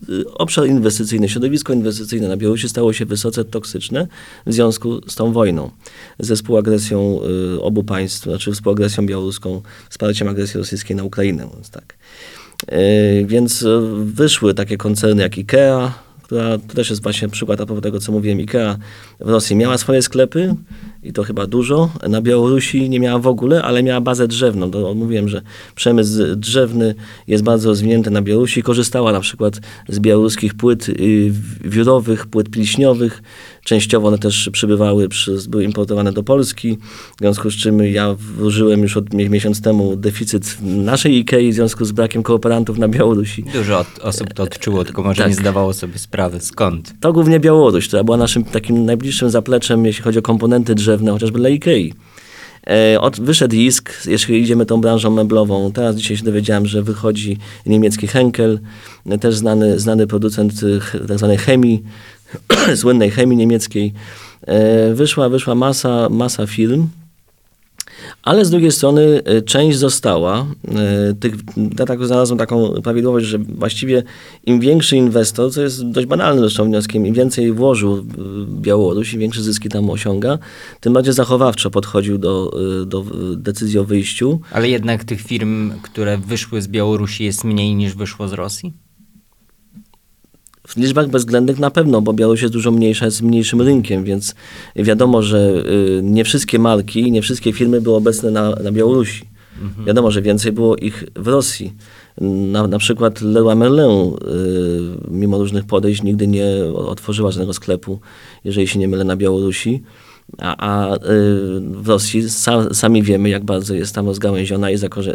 y, 0.08 0.34
obszar 0.34 0.66
inwestycyjny, 0.66 1.28
środowisko 1.28 1.72
inwestycyjne 1.72 2.28
na 2.28 2.36
Białorusi 2.36 2.68
stało 2.68 2.92
się 2.92 3.06
wysoce 3.06 3.44
toksyczne 3.44 4.06
w 4.46 4.52
związku 4.52 5.10
z 5.10 5.14
tą 5.14 5.32
wojną, 5.32 5.70
ze 6.18 6.36
współagresją 6.36 7.20
y, 7.56 7.62
obu 7.62 7.84
państw, 7.84 8.22
znaczy 8.22 8.52
współagresją 8.52 9.06
białoruską, 9.06 9.62
wsparciem 9.90 10.28
agresji 10.28 10.58
rosyjskiej 10.58 10.96
na 10.96 11.04
Ukrainę. 11.04 11.48
Więc 11.54 11.70
tak. 11.70 11.98
Więc 13.24 13.64
wyszły 14.04 14.54
takie 14.54 14.76
koncerny 14.76 15.22
jak 15.22 15.38
IKEA, 15.38 15.90
która 16.28 16.58
to 16.58 16.74
też 16.74 16.90
jest 16.90 17.02
właśnie 17.02 17.28
przykład 17.28 17.60
a 17.60 17.66
propos 17.66 17.82
tego, 17.82 18.00
co 18.00 18.12
mówiłem. 18.12 18.38
IKEA 18.38 18.76
w 19.20 19.28
Rosji 19.28 19.56
miała 19.56 19.78
swoje 19.78 20.02
sklepy 20.02 20.54
i 21.02 21.12
to 21.12 21.22
chyba 21.22 21.46
dużo. 21.46 21.90
Na 22.08 22.22
Białorusi 22.22 22.90
nie 22.90 23.00
miała 23.00 23.18
w 23.18 23.26
ogóle, 23.26 23.62
ale 23.62 23.82
miała 23.82 24.00
bazę 24.00 24.28
drzewną. 24.28 24.70
To 24.70 24.94
mówiłem, 24.94 25.28
że 25.28 25.42
przemysł 25.74 26.36
drzewny 26.36 26.94
jest 27.26 27.44
bardzo 27.44 27.68
rozwinięty 27.68 28.10
na 28.10 28.22
Białorusi. 28.22 28.62
Korzystała 28.62 29.12
na 29.12 29.20
przykład 29.20 29.60
z 29.88 30.00
białoruskich 30.00 30.54
płyt 30.54 30.88
y, 30.88 30.94
wiórowych, 31.64 32.26
płyt 32.26 32.48
pliśniowych. 32.48 33.22
Częściowo 33.72 34.08
one 34.08 34.18
też 34.18 34.50
przybywały, 34.52 35.08
przez, 35.08 35.46
były 35.46 35.64
importowane 35.64 36.12
do 36.12 36.22
Polski, 36.22 36.78
w 37.16 37.20
związku 37.20 37.50
z 37.50 37.54
czym 37.56 37.78
ja 37.86 38.14
włożyłem 38.14 38.80
już 38.82 38.96
od 38.96 39.14
mie- 39.14 39.28
miesiąc 39.30 39.60
temu 39.62 39.96
deficyt 39.96 40.56
naszej 40.62 41.16
IKEA 41.16 41.50
w 41.50 41.54
związku 41.54 41.84
z 41.84 41.92
brakiem 41.92 42.22
kooperantów 42.22 42.78
na 42.78 42.88
Białorusi. 42.88 43.44
Dużo 43.52 43.78
od, 43.78 43.98
osób 44.02 44.34
to 44.34 44.42
odczuło, 44.42 44.84
tylko 44.84 45.02
może 45.02 45.22
Tak. 45.22 45.28
nie 45.30 45.34
zdawało 45.36 45.72
sobie 45.72 45.98
sprawy 45.98 46.40
skąd. 46.40 46.94
To 47.00 47.12
głównie 47.12 47.40
Białoruś, 47.40 47.88
która 47.88 48.04
była 48.04 48.16
naszym 48.16 48.44
takim 48.44 48.84
najbliższym 48.86 49.30
zapleczem, 49.30 49.86
jeśli 49.86 50.02
chodzi 50.04 50.18
o 50.18 50.22
komponenty 50.22 50.74
drzewne, 50.74 51.10
chociażby 51.12 51.38
dla 51.38 51.48
IKEA. 51.48 51.94
E, 52.94 53.00
od, 53.00 53.20
wyszedł 53.20 53.56
ISK, 53.56 54.06
jeśli 54.06 54.40
idziemy 54.42 54.66
tą 54.66 54.80
branżą 54.80 55.10
meblową. 55.10 55.72
Teraz 55.72 55.96
dzisiaj 55.96 56.16
się 56.16 56.24
dowiedziałem, 56.24 56.66
że 56.66 56.82
wychodzi 56.82 57.38
niemiecki 57.66 58.06
Henkel, 58.06 58.60
też 59.20 59.34
znany, 59.36 59.78
znany 59.78 60.06
producent 60.06 60.52
e, 60.76 60.80
ch- 60.80 60.96
tak 61.08 61.18
zwanej 61.18 61.38
chemii, 61.38 61.82
słynnej 62.76 63.10
chemii 63.10 63.36
niemieckiej. 63.36 63.92
E, 64.46 64.94
wyszła, 64.94 65.28
wyszła 65.28 65.54
masa, 65.54 66.08
masa 66.08 66.46
firm. 66.46 66.88
Ale 68.22 68.44
z 68.44 68.50
drugiej 68.50 68.72
strony 68.72 69.22
e, 69.24 69.42
część 69.42 69.78
została. 69.78 70.46
E, 70.68 71.14
Tych, 71.14 71.34
ja 71.78 71.86
tak 71.86 72.06
znalazłem 72.06 72.38
taką 72.38 72.82
prawidłowość, 72.82 73.26
że 73.26 73.38
właściwie 73.38 74.02
im 74.46 74.60
większy 74.60 74.96
inwestor, 74.96 75.52
co 75.52 75.62
jest 75.62 75.90
dość 75.90 76.06
banalnym 76.06 76.44
zresztą 76.44 76.64
wnioskiem, 76.64 77.06
im 77.06 77.14
więcej 77.14 77.52
włożył 77.52 78.04
Białoruś, 78.60 79.14
im 79.14 79.20
większe 79.20 79.42
zyski 79.42 79.68
tam 79.68 79.90
osiąga, 79.90 80.38
tym 80.80 80.92
bardziej 80.92 81.14
zachowawczo 81.14 81.70
podchodził 81.70 82.18
do, 82.18 82.52
do 82.86 83.04
decyzji 83.36 83.78
o 83.78 83.84
wyjściu. 83.84 84.40
Ale 84.52 84.68
jednak 84.68 85.04
tych 85.04 85.20
firm, 85.20 85.72
które 85.82 86.18
wyszły 86.18 86.62
z 86.62 86.68
Białorusi 86.68 87.24
jest 87.24 87.44
mniej 87.44 87.74
niż 87.74 87.94
wyszło 87.94 88.28
z 88.28 88.32
Rosji? 88.32 88.87
W 90.68 90.76
liczbach 90.76 91.08
bezwzględnych 91.08 91.58
na 91.58 91.70
pewno, 91.70 92.00
bo 92.02 92.12
Białoruś 92.12 92.42
jest 92.42 92.54
dużo 92.54 92.70
mniejsza, 92.70 93.04
jest 93.04 93.22
mniejszym 93.22 93.62
rynkiem, 93.62 94.04
więc 94.04 94.34
wiadomo, 94.76 95.22
że 95.22 95.64
y, 95.98 96.00
nie 96.02 96.24
wszystkie 96.24 96.58
marki, 96.58 97.12
nie 97.12 97.22
wszystkie 97.22 97.52
firmy 97.52 97.80
były 97.80 97.96
obecne 97.96 98.30
na, 98.30 98.50
na 98.50 98.72
Białorusi. 98.72 99.24
Wiadomo, 99.86 100.10
że 100.10 100.22
więcej 100.22 100.52
było 100.52 100.76
ich 100.76 101.04
w 101.16 101.28
Rosji. 101.28 101.72
Na, 102.20 102.66
na 102.66 102.78
przykład 102.78 103.20
Leroy 103.20 103.54
Merlin, 103.54 103.80
y, 103.80 105.10
mimo 105.10 105.38
różnych 105.38 105.64
podejść, 105.64 106.02
nigdy 106.02 106.26
nie 106.26 106.46
otworzyła 106.74 107.30
żadnego 107.30 107.52
sklepu, 107.52 108.00
jeżeli 108.44 108.68
się 108.68 108.78
nie 108.78 108.88
mylę, 108.88 109.04
na 109.04 109.16
Białorusi. 109.16 109.82
A, 110.38 110.56
a 110.56 110.96
y, 110.96 110.98
w 111.60 111.88
Rosji 111.88 112.22
sa, 112.30 112.74
sami 112.74 113.02
wiemy, 113.02 113.28
jak 113.28 113.44
bardzo 113.44 113.74
jest 113.74 113.94
tam 113.94 114.06
rozgałęziona 114.06 114.70
i, 114.70 114.76
zakorze, 114.76 115.14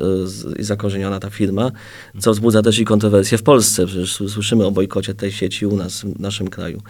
i 0.59 0.63
zakorzeniona 0.63 1.19
ta 1.19 1.29
firma, 1.29 1.71
co 2.19 2.31
wzbudza 2.31 2.61
też 2.61 2.79
i 2.79 2.85
kontrowersje 2.85 3.37
w 3.37 3.43
Polsce. 3.43 3.85
Przecież 3.85 4.15
słyszymy 4.15 4.65
o 4.65 4.71
bojkocie 4.71 5.13
tej 5.13 5.31
sieci 5.31 5.65
u 5.65 5.77
nas, 5.77 6.01
w 6.01 6.19
naszym 6.19 6.49
kraju. 6.49 6.81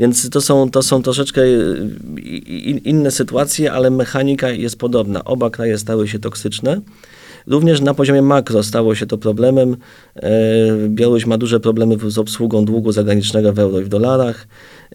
Więc 0.00 0.30
to 0.30 0.40
są, 0.40 0.70
to 0.70 0.82
są 0.82 1.02
troszeczkę 1.02 1.42
y, 1.42 1.90
inne 2.84 3.10
sytuacje, 3.10 3.72
ale 3.72 3.90
mechanika 3.90 4.50
jest 4.50 4.78
podobna. 4.78 5.24
Oba 5.24 5.50
kraje 5.50 5.78
stały 5.78 6.08
się 6.08 6.18
toksyczne. 6.18 6.80
Również 7.46 7.80
na 7.80 7.94
poziomie 7.94 8.22
makro 8.22 8.62
stało 8.62 8.94
się 8.94 9.06
to 9.06 9.18
problemem. 9.18 9.76
E, 10.16 10.30
Białoruś 10.88 11.26
ma 11.26 11.38
duże 11.38 11.60
problemy 11.60 12.10
z 12.10 12.18
obsługą 12.18 12.64
długu 12.64 12.92
zagranicznego 12.92 13.52
w 13.52 13.58
euro 13.58 13.80
i 13.80 13.84
w 13.84 13.88
dolarach. 13.88 14.46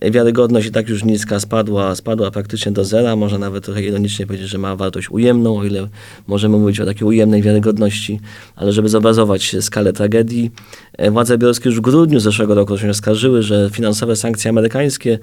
E, 0.01 0.11
Wiarygodność 0.11 0.67
i 0.67 0.71
tak 0.71 0.89
już 0.89 1.03
niska 1.03 1.39
spadła, 1.39 1.95
spadła 1.95 2.31
praktycznie 2.31 2.71
do 2.71 2.85
zera. 2.85 3.15
Można 3.15 3.37
nawet 3.37 3.65
trochę 3.65 3.83
ironicznie 3.83 4.27
powiedzieć, 4.27 4.49
że 4.49 4.57
ma 4.57 4.75
wartość 4.75 5.11
ujemną, 5.11 5.57
o 5.57 5.63
ile 5.63 5.87
możemy 6.27 6.57
mówić 6.57 6.79
o 6.79 6.85
takiej 6.85 7.07
ujemnej 7.07 7.41
wiarygodności. 7.41 8.19
Ale 8.55 8.71
żeby 8.71 8.89
zobrazować 8.89 9.55
skalę 9.61 9.93
tragedii, 9.93 10.51
e, 10.97 11.11
władze 11.11 11.37
białoruskie 11.37 11.69
już 11.69 11.77
w 11.77 11.81
grudniu 11.81 12.19
zeszłego 12.19 12.55
roku 12.55 12.77
się 12.77 12.89
oskarżyły, 12.89 13.43
że 13.43 13.69
finansowe 13.73 14.15
sankcje 14.15 14.49
amerykańskie, 14.49 15.19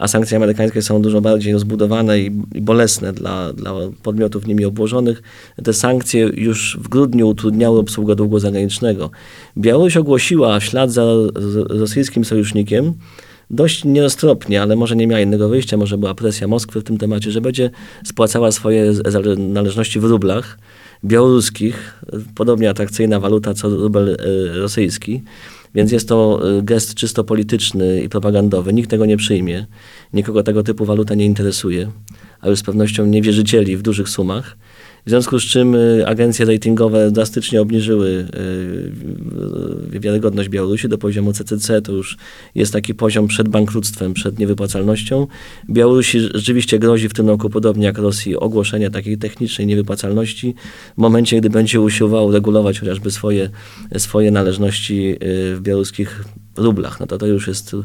a 0.00 0.08
sankcje 0.08 0.36
amerykańskie 0.36 0.82
są 0.82 1.02
dużo 1.02 1.20
bardziej 1.20 1.52
rozbudowane 1.52 2.20
i, 2.20 2.26
i 2.54 2.60
bolesne 2.60 3.12
dla, 3.12 3.52
dla 3.52 3.72
podmiotów 4.02 4.46
nimi 4.46 4.64
obłożonych, 4.64 5.22
te 5.64 5.72
sankcje 5.72 6.30
już 6.34 6.78
w 6.80 6.88
grudniu 6.88 7.28
utrudniały 7.28 7.78
obsługę 7.78 8.16
długu 8.16 8.38
zagranicznego. 8.38 9.10
Białoruś 9.58 9.96
ogłosiła 9.96 10.60
w 10.60 10.64
ślad 10.64 10.92
za 10.92 11.04
rosyjskim 11.68 12.24
sojusznikiem, 12.24 12.92
dość 13.50 13.84
nieroztropnie, 13.84 14.62
ale 14.62 14.76
może 14.76 14.96
nie 14.96 15.06
miała 15.06 15.20
innego 15.20 15.48
wyjścia, 15.48 15.76
może 15.76 15.98
była 15.98 16.14
presja 16.14 16.48
Moskwy 16.48 16.80
w 16.80 16.84
tym 16.84 16.98
temacie, 16.98 17.30
że 17.30 17.40
będzie 17.40 17.70
spłacała 18.04 18.52
swoje 18.52 18.92
należności 19.38 20.00
w 20.00 20.04
rublach 20.04 20.58
białoruskich, 21.04 22.02
podobnie 22.34 22.70
atrakcyjna 22.70 23.20
waluta 23.20 23.54
co 23.54 23.68
rubel 23.68 24.16
e, 24.20 24.58
rosyjski. 24.58 25.22
Więc 25.74 25.92
jest 25.92 26.08
to 26.08 26.40
e, 26.58 26.62
gest 26.62 26.94
czysto 26.94 27.24
polityczny 27.24 28.02
i 28.02 28.08
propagandowy. 28.08 28.72
Nikt 28.72 28.90
tego 28.90 29.06
nie 29.06 29.16
przyjmie. 29.16 29.66
Nikogo 30.12 30.42
tego 30.42 30.62
typu 30.62 30.84
waluta 30.84 31.14
nie 31.14 31.24
interesuje, 31.24 31.90
a 32.40 32.48
już 32.48 32.58
z 32.58 32.62
pewnością 32.62 33.06
nie 33.06 33.22
wierzycieli 33.22 33.76
w 33.76 33.82
dużych 33.82 34.08
sumach. 34.08 34.56
W 35.06 35.10
związku 35.10 35.38
z 35.38 35.42
czym 35.42 35.74
y, 35.74 36.06
agencje 36.06 36.46
ratingowe 36.46 37.10
drastycznie 37.10 37.62
obniżyły 37.62 38.08
y, 38.08 39.96
y, 39.96 40.00
wiarygodność 40.00 40.48
Białorusi 40.48 40.88
do 40.88 40.98
poziomu 40.98 41.32
CCC. 41.32 41.82
To 41.82 41.92
już 41.92 42.16
jest 42.54 42.72
taki 42.72 42.94
poziom 42.94 43.28
przed 43.28 43.48
bankructwem, 43.48 44.14
przed 44.14 44.38
niewypłacalnością. 44.38 45.26
Białorusi 45.70 46.20
rzeczywiście 46.20 46.78
grozi 46.78 47.08
w 47.08 47.14
tym 47.14 47.28
roku, 47.28 47.50
podobnie 47.50 47.84
jak 47.84 47.98
Rosji, 47.98 48.36
ogłoszenie 48.36 48.90
takiej 48.90 49.18
technicznej 49.18 49.66
niewypłacalności 49.66 50.54
w 50.94 51.00
momencie, 51.00 51.40
gdy 51.40 51.50
będzie 51.50 51.80
usiłował 51.80 52.32
regulować 52.32 52.80
chociażby 52.80 53.10
swoje, 53.10 53.50
swoje 53.98 54.30
należności 54.30 55.16
w 55.20 55.58
białoruskich 55.62 56.24
rublach. 56.56 57.00
No 57.00 57.06
to 57.06 57.18
to 57.18 57.26
już 57.26 57.48
jest, 57.48 57.76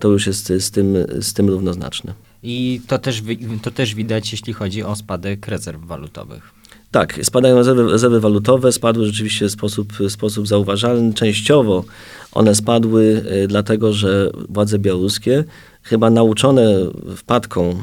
to 0.00 0.08
już 0.08 0.26
jest 0.26 0.52
z 0.58 0.70
tym, 0.70 0.96
z 1.20 1.34
tym 1.34 1.48
równoznaczne. 1.48 2.29
I 2.42 2.80
to 2.86 2.98
też, 2.98 3.22
to 3.62 3.70
też 3.70 3.94
widać, 3.94 4.32
jeśli 4.32 4.52
chodzi 4.52 4.82
o 4.82 4.96
spadek 4.96 5.48
rezerw 5.48 5.84
walutowych. 5.84 6.60
Tak, 6.90 7.18
spadają 7.22 7.56
rezerwy, 7.56 7.90
rezerwy 7.90 8.20
walutowe, 8.20 8.72
spadły 8.72 9.06
rzeczywiście 9.06 9.46
w 9.46 9.50
sposób, 9.50 9.92
sposób 10.08 10.46
zauważalny. 10.46 11.14
Częściowo 11.14 11.84
one 12.32 12.54
spadły 12.54 13.24
y, 13.44 13.48
dlatego, 13.48 13.92
że 13.92 14.30
władze 14.48 14.78
białoruskie, 14.78 15.44
chyba 15.82 16.10
nauczone 16.10 16.76
wpadką, 17.16 17.76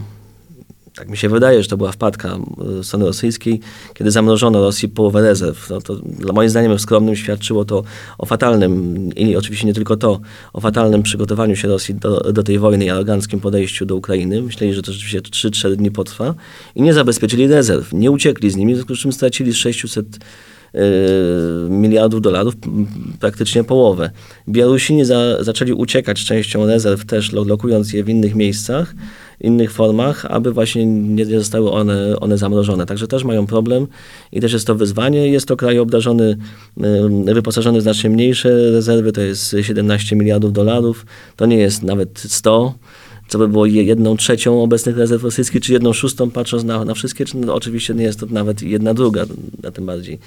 tak 0.98 1.10
mi 1.10 1.18
się 1.18 1.30
wydaje, 1.30 1.63
że 1.63 1.70
to 1.70 1.77
była 1.77 1.92
wpadka 1.92 2.38
y, 2.80 2.84
strony 2.84 3.06
rosyjskiej, 3.06 3.60
kiedy 3.94 4.12
zamrożono 4.12 4.62
Rosji 4.62 4.89
połowę 4.89 5.22
rezerw. 5.22 5.70
No 5.70 5.82
to 5.82 5.96
dla 5.96 6.34
moim 6.34 6.50
zdaniem 6.50 6.80
skromnym 6.80 7.16
świadczyło 7.16 7.66
to 7.66 7.84
o 8.18 8.25
fatalnym, 8.25 9.10
i 9.16 9.36
oczywiście 9.36 9.68
nie 9.68 9.74
tylko 9.74 9.98
to, 9.98 10.20
o 10.54 10.62
fatalnym 10.62 11.04
przygotowaniu 11.04 11.56
się 11.56 11.68
Rosji 11.68 11.96
do, 11.96 12.20
do 12.20 12.44
tej 12.44 12.60
wojny 12.60 12.86
i 12.86 12.89
aroganckim 12.89 13.39
podejściu 13.39 13.86
do 13.86 13.96
Ukrainy. 13.96 14.42
Myśleli, 14.42 14.74
że 14.74 14.82
to 14.82 14.94
rzeczywiście 14.94 15.22
3-4 15.22 15.75
dni 15.75 15.92
potrwa 15.92 16.36
i 16.75 16.82
nie 16.82 16.94
zabezpieczyli 16.94 17.48
rezerw, 17.48 17.94
nie 17.94 18.12
uciekli 18.12 18.51
z 18.51 18.56
nimi, 18.56 18.74
w 18.74 18.77
związku 18.77 18.96
z 18.96 19.00
czym 19.00 19.13
stracili 19.13 19.51
z 19.51 19.56
600 19.56 20.20
yy, 20.74 20.80
miliardów 21.69 22.21
dolarów 22.21 22.54
praktycznie 23.19 23.63
połowę. 23.63 24.10
Białorusini 24.50 25.06
za, 25.06 25.43
zaczęli 25.43 25.74
uciekać 25.74 26.26
częścią 26.26 26.65
rezerw 26.65 27.06
też, 27.06 27.32
lo- 27.32 27.43
lokując 27.43 27.93
je 27.93 28.04
w 28.04 28.10
innych 28.10 28.36
miejscach, 28.36 28.95
innych 29.41 29.71
formach, 29.71 30.26
aby 30.26 30.52
właśnie 30.52 30.86
nie 30.86 31.26
zostały 31.26 31.71
one, 31.71 32.19
one 32.19 32.38
zamrożone. 32.38 32.86
Także 32.86 33.08
też 33.08 33.23
mają 33.23 33.47
problem 33.47 33.88
i 34.32 34.41
też 34.41 34.54
jest 34.54 34.67
to 34.67 34.76
wyzwanie. 34.76 35.28
Jest 35.28 35.47
to 35.47 35.58
kraj 35.58 35.80
obdarzony, 35.80 36.38
wyposażony 37.26 37.80
w 37.80 37.82
znacznie 37.82 38.10
mniejsze 38.10 38.71
rezerwy, 38.71 39.12
to 39.12 39.21
jest 39.21 39.56
17 39.62 40.15
miliardów 40.15 40.54
dolarów, 40.54 41.06
to 41.36 41.45
nie 41.45 41.58
jest 41.58 41.84
nawet 41.84 42.19
100 42.19 42.73
co 43.28 43.38
by 43.38 43.48
było 43.48 43.66
je- 43.66 43.84
jedną 43.84 44.18
trzecią 44.18 44.63
obecnych 44.63 44.98
rezerw 44.98 45.24
rosyjskich, 45.24 45.62
czy 45.62 45.74
jedną 45.74 45.94
szóstą, 45.94 46.32
patrząc 46.32 46.63
na, 46.63 46.86
na 46.86 46.94
wszystkie, 46.94 47.26
czy 47.26 47.38
no, 47.38 47.54
oczywiście 47.56 47.94
nie 47.94 48.04
jest 48.04 48.20
to 48.20 48.26
nawet 48.26 48.62
jedna 48.62 48.94
druga, 48.94 49.26
a 49.68 49.72
tym 49.72 49.86
bardziej 49.86 50.20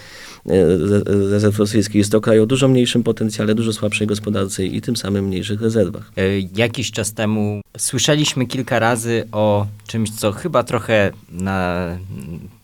e, 0.47 0.53
re- 0.53 1.03
rezerw 1.31 1.59
rosyjskich. 1.59 1.95
Jest 1.95 2.13
to 2.13 2.21
kraj 2.21 2.41
o 2.41 2.47
dużo 2.47 2.69
mniejszym 2.69 3.03
potencjale, 3.03 3.55
dużo 3.55 3.73
słabszej 3.73 4.07
gospodarce 4.07 4.67
i 4.67 4.81
tym 4.81 4.97
samym 4.97 5.25
mniejszych 5.25 5.61
rezerwach. 5.63 6.13
E, 6.17 6.23
Jakiś 6.57 6.91
czas 6.91 7.13
temu 7.15 7.61
słyszeliśmy 7.79 8.47
kilka 8.47 8.79
razy 8.79 9.25
o 9.33 9.67
czymś, 9.87 10.11
co 10.11 10.33
chyba 10.33 10.63
trochę 10.63 11.11
na, 11.33 11.87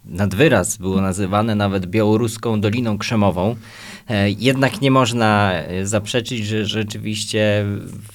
nad 0.05 0.35
wyraz 0.35 0.77
było 0.77 1.01
nazywane 1.01 1.55
nawet 1.55 1.87
białoruską 1.87 2.61
Doliną 2.61 2.99
Krzemową. 2.99 3.57
E, 4.09 4.31
Jednak 4.31 4.81
nie 4.81 4.91
można 4.91 5.53
zaprzeczyć, 5.83 6.47
że 6.47 6.65
rzeczywiście 6.67 7.65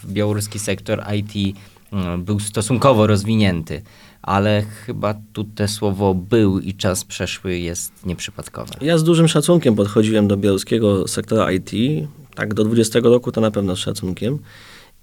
białoruski 0.06 0.60
sektor 0.60 1.04
IT 1.16 1.56
był 2.17 2.39
stosunkowo 2.39 3.08
rozwinięty, 3.08 3.82
ale 4.21 4.63
chyba 4.86 5.15
tu 5.34 5.43
te 5.43 5.67
słowo 5.67 6.13
był 6.13 6.60
i 6.60 6.73
czas 6.73 7.06
przeszły 7.06 7.58
jest 7.58 8.06
nieprzypadkowe. 8.06 8.73
Ja 8.82 8.97
z 8.97 9.04
dużym 9.04 9.27
szacunkiem 9.27 9.75
podchodziłem 9.75 10.27
do 10.27 10.38
białoruskiego 10.38 11.08
sektora 11.08 11.51
IT, 11.51 11.71
tak 12.36 12.54
do 12.54 12.63
20 12.63 12.99
roku 12.99 13.32
to 13.32 13.41
na 13.41 13.51
pewno 13.51 13.75
z 13.75 13.80
szacunkiem. 13.80 14.39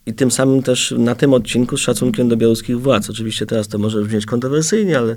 I 0.06 0.14
tym 0.14 0.30
samym 0.30 0.62
też 0.62 0.94
na 0.98 1.14
tym 1.14 1.32
odcinku 1.34 1.76
z 1.76 1.80
szacunkiem 1.80 2.28
do 2.28 2.36
białoruskich 2.36 2.80
władz. 2.80 3.10
Oczywiście 3.10 3.46
teraz 3.46 3.68
to 3.68 3.78
może 3.78 4.02
brzmieć 4.02 4.26
kontrowersyjnie, 4.26 4.98
ale 4.98 5.16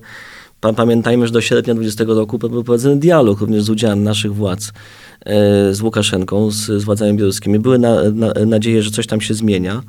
pa, 0.62 0.74
pamiętajmy, 0.74 1.28
że 1.28 1.34
do 1.34 1.42
sierpnia 1.42 1.74
20 1.74 2.04
roku 2.08 2.38
był 2.38 2.64
prowadzony 2.64 3.00
dialog 3.00 3.40
również 3.40 3.64
z 3.64 3.70
udziałem 3.70 4.04
naszych 4.04 4.34
władz 4.34 4.74
e, 5.26 5.74
z 5.74 5.82
Łukaszenką, 5.82 6.52
z, 6.52 6.66
z 6.66 6.84
władzami 6.84 7.14
białoruskimi. 7.14 7.60
Były 7.60 7.80
na, 7.80 8.10
na, 8.12 8.34
nadzieje, 8.46 8.84
że 8.84 8.92
coś 8.92 9.08
tam 9.08 9.22
się 9.22 9.34
zmienia. 9.34 9.82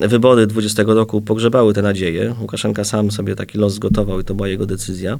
Wybory 0.00 0.46
20 0.46 0.82
roku 0.86 1.22
pogrzebały 1.22 1.74
te 1.74 1.82
nadzieje. 1.82 2.34
Łukaszenka 2.40 2.84
sam 2.84 3.10
sobie 3.10 3.36
taki 3.36 3.58
los 3.58 3.72
zgotował 3.72 4.20
i 4.20 4.24
to 4.24 4.34
była 4.34 4.48
jego 4.48 4.66
decyzja. 4.66 5.18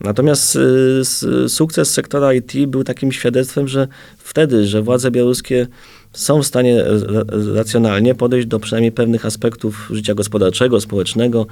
Natomiast 0.00 0.56
y, 0.56 1.48
sukces 1.48 1.92
sektora 1.92 2.34
IT 2.34 2.66
był 2.66 2.84
takim 2.84 3.12
świadectwem, 3.12 3.68
że 3.68 3.88
wtedy, 4.18 4.66
że 4.66 4.82
władze 4.82 5.10
białoruskie 5.10 5.66
są 6.12 6.42
w 6.42 6.46
stanie 6.46 6.84
ra- 6.84 7.24
racjonalnie 7.54 8.14
podejść 8.14 8.46
do 8.46 8.60
przynajmniej 8.60 8.92
pewnych 8.92 9.26
aspektów 9.26 9.88
życia 9.90 10.14
gospodarczego, 10.14 10.80
społecznego. 10.80 11.46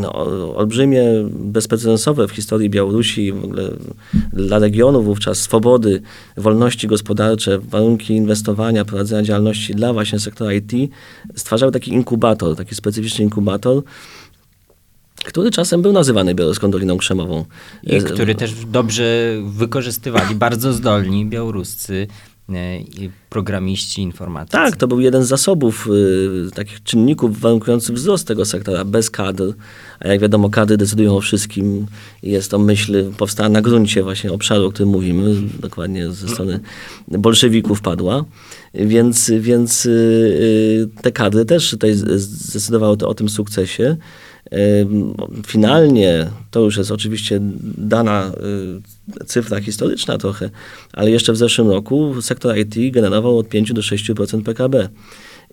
No, 0.00 0.12
olbrzymie, 0.56 1.04
bezprecedensowe 1.30 2.28
w 2.28 2.30
historii 2.30 2.70
Białorusi, 2.70 3.32
w 3.32 3.44
ogóle 3.44 3.70
dla 4.32 4.58
regionu 4.58 5.02
wówczas 5.02 5.38
swobody, 5.38 6.02
wolności 6.36 6.86
gospodarcze, 6.86 7.58
warunki 7.58 8.14
inwestowania, 8.14 8.84
prowadzenia 8.84 9.22
działalności 9.22 9.74
dla 9.74 9.92
właśnie 9.92 10.18
sektora 10.18 10.52
IT 10.52 10.72
stwarzały 11.34 11.72
taki 11.72 11.92
inkubator, 11.92 12.56
taki 12.56 12.74
specyficzny 12.74 13.24
inkubator, 13.24 13.82
który 15.24 15.50
czasem 15.50 15.82
był 15.82 15.92
nazywany 15.92 16.34
białoruską 16.34 16.70
Doliną 16.70 16.96
Krzemową. 16.96 17.44
I 17.82 17.98
który 17.98 18.34
też 18.34 18.54
dobrze 18.64 19.36
wykorzystywali 19.44 20.34
bardzo 20.34 20.72
zdolni 20.72 21.26
białoruscy 21.26 22.06
programiści 23.30 24.02
informatycy. 24.02 24.52
Tak, 24.52 24.76
to 24.76 24.88
był 24.88 25.00
jeden 25.00 25.24
z 25.24 25.28
zasobów 25.28 25.88
y, 26.46 26.50
takich 26.54 26.82
czynników 26.82 27.40
warunkujących 27.40 27.96
wzrost 27.96 28.28
tego 28.28 28.44
sektora 28.44 28.84
bez 28.84 29.10
kadr. 29.10 29.52
A 30.00 30.08
jak 30.08 30.20
wiadomo, 30.20 30.50
kadry 30.50 30.76
decydują 30.76 31.16
o 31.16 31.20
wszystkim 31.20 31.86
jest 32.22 32.50
to 32.50 32.58
myśl 32.58 33.12
powstała 33.12 33.48
na 33.48 33.62
gruncie 33.62 34.02
właśnie 34.02 34.32
obszaru, 34.32 34.66
o 34.66 34.70
którym 34.70 34.88
mówimy, 34.88 35.34
dokładnie 35.60 36.10
ze 36.10 36.28
strony 36.28 36.60
bolszewików 37.08 37.80
padła. 37.80 38.24
Więc, 38.74 39.30
więc 39.40 39.86
y, 39.86 39.90
y, 39.90 41.02
te 41.02 41.12
kadry 41.12 41.44
też 41.44 41.70
tutaj 41.70 41.94
zdecydowały 41.94 42.96
o 42.96 43.14
tym 43.14 43.28
sukcesie. 43.28 43.96
Finalnie 45.46 46.30
to 46.50 46.60
już 46.60 46.76
jest 46.76 46.90
oczywiście 46.90 47.40
dana 47.78 48.32
y, 49.20 49.24
cyfra 49.24 49.60
historyczna 49.60 50.18
trochę, 50.18 50.50
ale 50.92 51.10
jeszcze 51.10 51.32
w 51.32 51.36
zeszłym 51.36 51.68
roku 51.70 52.22
sektor 52.22 52.58
IT 52.58 52.92
generował 52.92 53.38
od 53.38 53.48
5 53.48 53.72
do 53.72 53.80
6% 53.80 54.42
PKB 54.42 54.88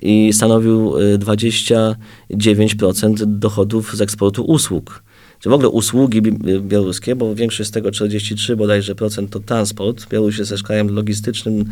i 0.02 0.34
stanowił 0.34 0.98
y, 0.98 1.18
29% 1.20 1.96
dochodów 3.26 3.96
z 3.96 4.02
eksportu 4.02 4.44
usług. 4.44 5.04
czy 5.40 5.50
w 5.50 5.54
ogóle 5.54 5.70
usługi 5.70 6.22
bi- 6.22 6.60
białoruskie, 6.62 7.16
bo 7.16 7.36
większość 7.36 7.70
z 7.70 7.72
tego 7.72 7.92
43 7.92 8.56
bodajże 8.56 8.96
procent 8.96 9.30
to 9.30 9.40
transport. 9.40 10.10
Białoruś 10.10 10.38
jest 10.38 10.52
też 10.52 10.64
krajem 10.64 10.90
logistycznym, 10.96 11.66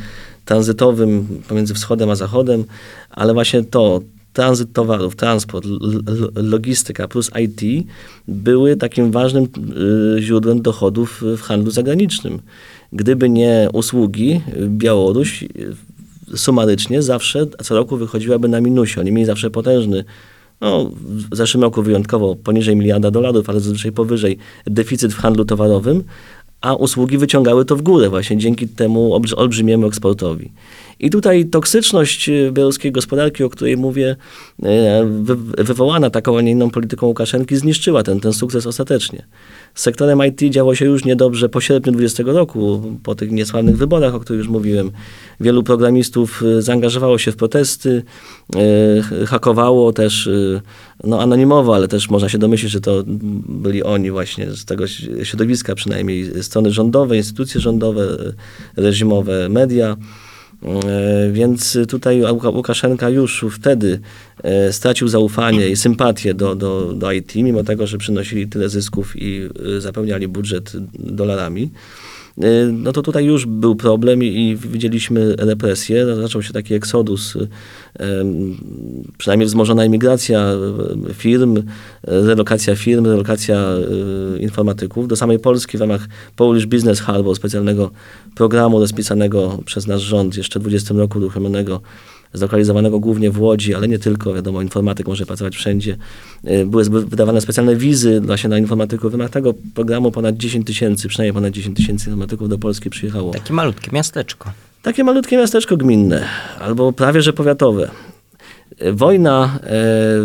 tranzytowym 0.46 1.28
pomiędzy 1.48 1.74
wschodem 1.74 2.10
a 2.10 2.16
zachodem, 2.16 2.64
ale 3.10 3.34
właśnie 3.34 3.64
to, 3.64 4.02
tranzyt 4.34 4.74
towarów, 4.74 5.16
transport, 5.16 5.66
logistyka 6.36 7.08
plus 7.08 7.32
IT 7.44 7.88
były 8.28 8.76
takim 8.76 9.12
ważnym 9.12 9.48
y, 10.18 10.22
źródłem 10.22 10.62
dochodów 10.62 11.24
w 11.38 11.42
handlu 11.42 11.72
zagranicznym. 11.72 12.40
Gdyby 12.94 13.30
nie 13.30 13.68
usługi, 13.74 14.42
Białoruś 14.68 15.44
y, 15.44 16.38
sumarycznie 16.38 17.02
zawsze 17.02 17.48
co 17.64 17.76
roku 17.76 17.98
wychodziłaby 17.98 18.48
na 18.48 18.62
minusie. 18.62 19.00
Oni 19.00 19.12
mieli 19.12 19.26
zawsze 19.26 19.50
potężny, 19.50 20.04
no 20.62 20.92
w 21.32 21.36
zeszłym 21.36 21.64
roku 21.64 21.84
wyjątkowo 21.84 22.36
poniżej 22.36 22.76
miliarda 22.76 23.12
dolarów, 23.12 23.50
ale 23.50 23.60
zazwyczaj 23.60 23.92
powyżej, 23.92 24.38
deficyt 24.66 25.14
w 25.14 25.18
handlu 25.18 25.46
towarowym, 25.46 26.04
a 26.62 26.76
usługi 26.76 27.18
wyciągały 27.18 27.66
to 27.66 27.76
w 27.76 27.82
górę 27.82 28.10
właśnie 28.10 28.38
dzięki 28.38 28.68
temu 28.68 29.14
olbrzy- 29.16 29.36
olbrzymiemu 29.38 29.88
eksportowi. 29.88 30.52
I 31.00 31.10
tutaj 31.10 31.46
toksyczność 31.46 32.30
y, 32.30 32.52
białoruskiej 32.54 32.92
gospodarki, 32.92 33.44
o 33.44 33.50
której 33.50 33.78
mówię, 33.78 34.16
y, 34.60 34.66
wy- 35.06 35.64
wywołana 35.64 36.10
taką, 36.10 36.38
a 36.38 36.42
nie 36.42 36.52
inną 36.52 36.70
polityką 36.70 37.08
Łukaszenki, 37.08 37.56
zniszczyła 37.56 38.04
ten, 38.04 38.20
ten 38.20 38.34
sukces 38.34 38.68
ostatecznie. 38.68 39.26
Z 39.76 39.82
sektorem 39.82 40.20
IT 40.28 40.54
działo 40.54 40.76
się 40.76 40.86
już 40.86 41.06
niedobrze 41.06 41.50
po 41.50 41.62
sierpniu 41.62 41.92
20 41.92 42.24
roku, 42.26 42.82
po 43.04 43.16
tych 43.16 43.32
niesławnych 43.32 43.78
wyborach, 43.78 44.16
o 44.16 44.20
których 44.20 44.40
już 44.40 44.48
mówiłem. 44.48 44.92
Wielu 45.40 45.64
programistów 45.64 46.44
y, 46.44 46.62
zaangażowało 46.62 47.18
się 47.18 47.32
w 47.32 47.36
protesty, 47.36 48.04
hakowało 49.28 49.94
też 49.94 50.30
no, 51.04 51.22
anonimowo, 51.22 51.76
ale 51.76 51.88
też 51.88 52.10
można 52.10 52.30
się 52.30 52.38
domyślić, 52.38 52.72
że 52.72 52.82
to 52.82 53.04
byli 53.50 53.84
oni 53.84 54.12
właśnie 54.12 54.52
z 54.52 54.66
tego 54.66 54.88
środowiska, 55.24 55.76
przynajmniej 55.76 56.44
strony 56.44 56.72
rządowe, 56.72 57.18
instytucje 57.18 57.62
rządowe, 57.62 58.08
reżimowe, 58.78 59.50
media. 59.50 59.98
E, 60.66 61.32
Więc 61.32 61.78
tutaj 61.88 62.22
Łuka- 62.22 62.56
Łukaszenka 62.56 63.10
już 63.10 63.46
wtedy 63.52 64.00
e, 64.44 64.74
stracił 64.74 65.08
zaufanie 65.08 65.70
i 65.70 65.76
sympatię 65.76 66.34
do, 66.34 66.56
do, 66.56 66.94
do 66.94 67.12
IT, 67.12 67.36
mimo 67.36 67.64
tego, 67.64 67.88
że 67.88 67.98
przynosili 67.98 68.48
tyle 68.48 68.70
zysków 68.70 69.14
i 69.16 69.50
e, 69.78 69.82
zapełniali 69.82 70.28
budżet 70.28 70.72
dolarami. 70.94 71.72
E, 72.38 72.66
No 72.72 72.92
to 72.92 73.02
tutaj 73.02 73.26
już 73.26 73.46
był 73.46 73.76
problem 73.76 74.24
i, 74.24 74.58
widzieliśmy 74.62 75.36
represje. 75.36 76.16
Zaczął 76.16 76.44
się 76.44 76.54
taki 76.54 76.74
eksodus, 76.74 77.38
em, 78.00 78.58
przynajmniej 79.18 79.48
wzmożona 79.48 79.84
emigracja 79.84 80.40
e, 80.40 81.14
firm, 81.14 81.64
relokacja 82.04 82.76
firm, 82.76 83.06
relokacja 83.06 83.66
informatyków 84.40 85.08
do 85.08 85.16
samej 85.16 85.40
Polski 85.40 85.78
w 85.78 85.82
ramach 85.82 86.08
Polish 86.36 86.66
Business 86.66 87.00
Harbor, 87.02 87.36
specjalnego 87.36 87.92
programu 88.36 88.80
rozpisanego 88.80 89.60
przez 89.66 89.88
nasz 89.88 90.02
rząd 90.02 90.38
jeszcze 90.38 90.60
w 90.60 90.62
20 90.62 90.94
roku 90.94 91.20
uruchomionego, 91.20 91.82
zlokalizowanego 92.34 93.00
głównie 93.00 93.32
w 93.32 93.42
Łodzi, 93.42 93.76
ale 93.76 93.88
nie 93.88 94.00
tylko, 94.00 94.34
wiadomo, 94.34 94.62
informatyk 94.62 95.08
może 95.08 95.26
pracować 95.26 95.56
wszędzie. 95.56 95.98
E, 96.44 96.66
Były 96.66 96.84
wydawane 96.84 97.42
specjalne 97.42 97.76
wizy 97.76 98.22
właśnie 98.22 98.50
na 98.50 98.58
informatyków. 98.58 99.12
W 99.12 99.16
ramach 99.16 99.30
tego 99.30 99.54
programu 99.74 100.12
ponad 100.12 100.38
10 100.38 100.68
tysięcy, 100.68 101.08
przynajmniej 101.08 101.34
ponad 101.34 101.54
10 101.54 101.78
tysięcy 101.78 102.06
informatyków 102.06 102.50
do 102.50 102.58
Polski 102.58 102.90
przyjechało. 102.90 103.32
Takie 103.34 103.54
malutkie 103.54 103.92
miasteczko. 103.92 104.52
Takie 104.82 105.04
malutkie 105.04 105.38
miasteczko 105.38 105.78
gminne, 105.78 106.26
albo 106.60 106.94
prawie 106.94 107.22
że 107.22 107.34
powiatowe. 107.34 107.92
E, 108.80 108.94
Wojna, 108.94 109.60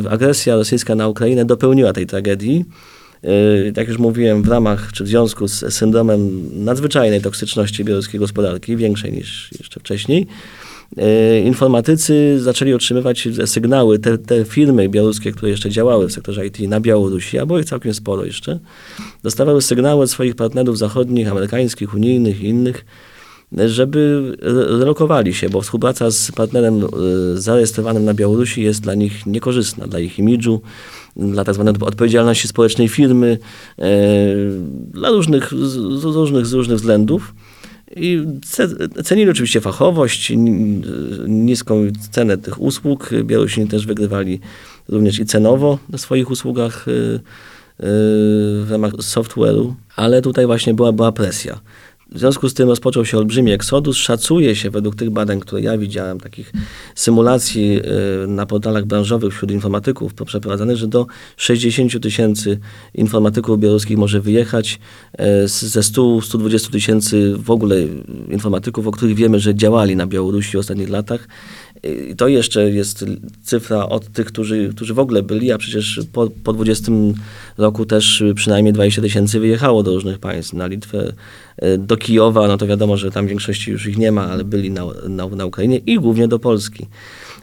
e, 0.06 0.10
agresja 0.10 0.56
rosyjska 0.56 0.94
na 0.94 1.08
Ukrainę 1.08 1.44
dopełniła 1.44 1.92
tej 1.92 2.06
tragedii. 2.06 2.64
Jak 3.76 3.88
już 3.88 3.98
mówiłem, 3.98 4.42
w 4.42 4.48
ramach 4.48 4.92
czy 4.92 5.04
w 5.04 5.08
związku 5.08 5.48
z 5.48 5.74
syndromem 5.74 6.50
nadzwyczajnej 6.64 7.20
toksyczności 7.20 7.84
białoruskiej 7.84 8.20
gospodarki, 8.20 8.76
większej 8.76 9.12
niż 9.12 9.52
jeszcze 9.58 9.80
wcześniej, 9.80 10.26
informatycy 11.44 12.40
zaczęli 12.40 12.74
otrzymywać 12.74 13.28
sygnały, 13.44 13.98
te, 13.98 14.18
te 14.18 14.44
firmy 14.44 14.88
białoruskie, 14.88 15.32
które 15.32 15.50
jeszcze 15.50 15.70
działały 15.70 16.08
w 16.08 16.12
sektorze 16.12 16.46
IT 16.46 16.60
na 16.60 16.80
Białorusi, 16.80 17.38
a 17.38 17.46
było 17.46 17.58
ich 17.58 17.64
całkiem 17.64 17.94
sporo 17.94 18.24
jeszcze, 18.24 18.58
dostawały 19.22 19.62
sygnały 19.62 20.02
od 20.02 20.10
swoich 20.10 20.34
partnerów 20.34 20.78
zachodnich, 20.78 21.28
amerykańskich, 21.28 21.94
unijnych 21.94 22.40
i 22.40 22.46
innych, 22.46 22.84
żeby 23.52 24.32
re- 24.42 24.78
relokowali 24.78 25.34
się, 25.34 25.48
bo 25.48 25.60
współpraca 25.60 26.10
z 26.10 26.32
partnerem 26.32 26.84
e, 26.84 26.88
zarejestrowanym 27.34 28.04
na 28.04 28.14
Białorusi 28.14 28.62
jest 28.62 28.80
dla 28.80 28.94
nich 28.94 29.26
niekorzystna, 29.26 29.86
dla 29.86 29.98
ich 29.98 30.18
imidżu, 30.18 30.60
dla 31.16 31.44
tak 31.44 31.54
zwanej 31.54 31.74
odpowiedzialności 31.80 32.48
społecznej 32.48 32.88
firmy, 32.88 33.38
e, 33.78 33.84
dla 34.92 35.10
różnych, 35.10 35.54
z 35.54 36.04
różnych, 36.04 36.46
z 36.46 36.52
różnych 36.52 36.76
względów. 36.76 37.34
I 37.96 38.22
ce- 38.44 39.02
cenili 39.04 39.30
oczywiście 39.30 39.60
fachowość, 39.60 40.30
ni- 40.30 40.82
niską 41.28 41.82
cenę 42.10 42.38
tych 42.38 42.60
usług. 42.62 43.10
Białorusini 43.24 43.68
też 43.68 43.86
wygrywali 43.86 44.40
również 44.88 45.18
i 45.18 45.26
cenowo 45.26 45.78
na 45.88 45.98
swoich 45.98 46.30
usługach 46.30 46.88
y, 46.88 46.90
y, 46.90 47.20
w 48.64 48.66
ramach 48.70 48.92
software'u, 48.92 49.72
ale 49.96 50.22
tutaj 50.22 50.46
właśnie 50.46 50.74
była, 50.74 50.92
była 50.92 51.12
presja. 51.12 51.60
W 52.12 52.18
związku 52.18 52.48
z 52.48 52.54
tym 52.54 52.68
rozpoczął 52.68 53.04
się 53.04 53.18
olbrzymi 53.18 53.52
eksodus. 53.52 53.96
Szacuje 53.96 54.56
się 54.56 54.70
według 54.70 54.96
tych 54.96 55.10
badań, 55.10 55.40
które 55.40 55.62
ja 55.62 55.78
widziałem, 55.78 56.20
takich 56.20 56.52
symulacji 56.94 57.80
y, 58.24 58.26
na 58.26 58.46
portalach 58.46 58.84
branżowych 58.84 59.34
wśród 59.34 59.50
informatyków 59.50 60.14
przeprowadzanych, 60.26 60.76
że 60.76 60.88
do 60.88 61.06
60 61.36 62.00
tysięcy 62.02 62.58
informatyków 62.94 63.60
białoruskich 63.60 63.96
może 63.98 64.20
wyjechać. 64.20 64.80
z- 65.46 65.62
Ze 65.64 65.80
100-120 65.82 66.70
tysięcy 66.70 67.34
w 67.38 67.50
ogóle 67.50 67.76
informatyków, 68.30 68.86
o 68.86 68.90
których 68.90 69.14
wiemy, 69.16 69.40
że 69.40 69.54
działali 69.54 69.96
na 69.96 70.06
Białorusi 70.06 70.56
w 70.56 70.60
ostatnich 70.60 70.88
latach. 70.88 71.28
I 72.10 72.16
to 72.16 72.28
jeszcze 72.28 72.70
jest 72.70 73.04
cyfra 73.42 73.86
od 73.88 74.08
tych, 74.08 74.26
którzy, 74.26 74.70
którzy 74.74 74.94
w 74.94 74.98
ogóle 74.98 75.22
byli, 75.22 75.52
a 75.52 75.58
przecież 75.58 76.00
po, 76.12 76.30
po 76.44 76.52
20 76.52 76.92
roku 77.58 77.86
też 77.86 78.24
przynajmniej 78.34 78.72
20 78.72 79.02
tysięcy 79.02 79.40
wyjechało 79.40 79.82
do 79.82 79.94
różnych 79.94 80.18
państw. 80.18 80.52
Na 80.52 80.66
Litwę, 80.66 81.12
e, 81.56 81.78
do 81.78 81.96
Kijowa, 81.96 82.48
no 82.48 82.56
to 82.56 82.66
wiadomo, 82.66 82.96
że 82.96 83.10
tam 83.10 83.26
większości 83.26 83.70
już 83.70 83.86
ich 83.86 83.98
nie 83.98 84.12
ma, 84.12 84.26
ale 84.26 84.44
byli 84.44 84.70
na, 84.70 84.84
na, 85.08 85.28
na 85.28 85.46
Ukrainie 85.46 85.80
i 85.86 85.96
głównie 85.96 86.28
do 86.28 86.38
Polski. 86.38 86.86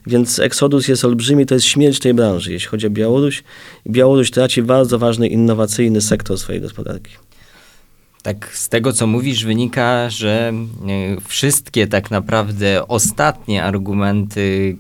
Więc 0.07 0.39
eksodus 0.39 0.87
jest 0.87 1.05
olbrzymi, 1.05 1.45
to 1.45 1.53
jest 1.53 1.65
śmierć 1.65 1.99
tej 1.99 2.13
branży, 2.13 2.53
jeśli 2.53 2.69
chodzi 2.69 2.87
o 2.87 2.89
Białoruś. 2.89 3.43
Białoruś 3.87 4.31
traci 4.31 4.63
bardzo 4.63 4.99
ważny, 4.99 5.27
innowacyjny 5.27 6.01
sektor 6.01 6.37
swojej 6.37 6.61
gospodarki. 6.61 7.11
Tak 8.23 8.57
z 8.57 8.69
tego, 8.69 8.93
co 8.93 9.07
mówisz, 9.07 9.45
wynika, 9.45 10.09
że 10.09 10.53
e, 10.53 11.21
wszystkie 11.21 11.87
tak 11.87 12.11
naprawdę 12.11 12.87
ostatnie 12.87 13.63
argumenty 13.63 14.77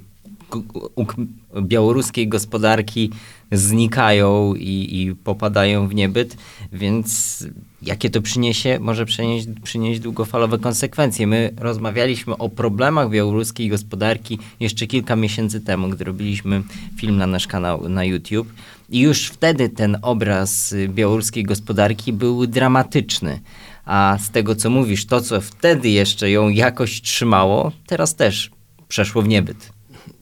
białoruskiej 1.61 2.27
gospodarki 2.27 3.11
znikają 3.53 4.55
i, 4.55 5.01
i 5.01 5.15
popadają 5.15 5.87
w 5.87 5.95
niebyt, 5.95 6.37
więc 6.71 7.39
jakie 7.81 8.09
to 8.09 8.21
przyniesie, 8.21 8.79
może 8.79 9.05
przynieść, 9.05 9.47
przynieść 9.63 9.99
długofalowe 9.99 10.59
konsekwencje. 10.59 11.27
My 11.27 11.53
rozmawialiśmy 11.57 12.37
o 12.37 12.49
problemach 12.49 13.09
białoruskiej 13.09 13.69
gospodarki 13.69 14.39
jeszcze 14.59 14.87
kilka 14.87 15.15
miesięcy 15.15 15.61
temu, 15.61 15.89
gdy 15.89 16.03
robiliśmy 16.03 16.63
film 16.97 17.17
na 17.17 17.27
nasz 17.27 17.47
kanał 17.47 17.89
na 17.89 18.03
YouTube. 18.03 18.53
I 18.89 18.99
już 18.99 19.25
wtedy 19.25 19.69
ten 19.69 19.97
obraz 20.01 20.75
białoruskiej 20.87 21.43
gospodarki 21.43 22.13
był 22.13 22.47
dramatyczny. 22.47 23.39
A 23.85 24.17
z 24.21 24.31
tego, 24.31 24.55
co 24.55 24.69
mówisz, 24.69 25.05
to, 25.05 25.21
co 25.21 25.41
wtedy 25.41 25.89
jeszcze 25.89 26.31
ją 26.31 26.49
jakoś 26.49 27.01
trzymało, 27.01 27.71
teraz 27.87 28.15
też 28.15 28.51
przeszło 28.87 29.21
w 29.21 29.27
niebyt. 29.27 29.72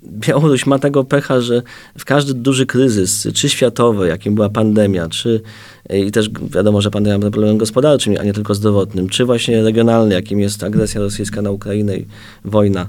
Białoruś 0.03 0.65
ma 0.65 0.79
tego 0.79 1.03
pecha, 1.03 1.41
że 1.41 1.61
w 1.97 2.05
każdy 2.05 2.33
duży 2.33 2.65
kryzys, 2.65 3.27
czy 3.33 3.49
światowy, 3.49 4.07
jakim 4.07 4.35
była 4.35 4.49
pandemia, 4.49 5.09
czy 5.09 5.41
i 5.89 6.11
też 6.11 6.29
wiadomo, 6.51 6.81
że 6.81 6.91
pandemia 6.91 7.19
była 7.19 7.31
problemem 7.31 7.57
gospodarczym, 7.57 8.15
a 8.19 8.23
nie 8.23 8.33
tylko 8.33 8.55
zdrowotnym, 8.55 9.09
czy 9.09 9.25
właśnie 9.25 9.63
regionalny, 9.63 10.13
jakim 10.15 10.39
jest 10.39 10.63
agresja 10.63 11.01
rosyjska 11.01 11.41
na 11.41 11.51
Ukrainę 11.51 11.97
i 11.97 12.05
wojna. 12.45 12.87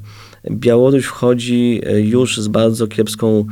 Białoruś 0.51 1.05
wchodzi 1.05 1.81
e, 1.87 2.01
już 2.01 2.39
z 2.39 2.49
bardzo 2.49 2.87
kiepską 2.87 3.45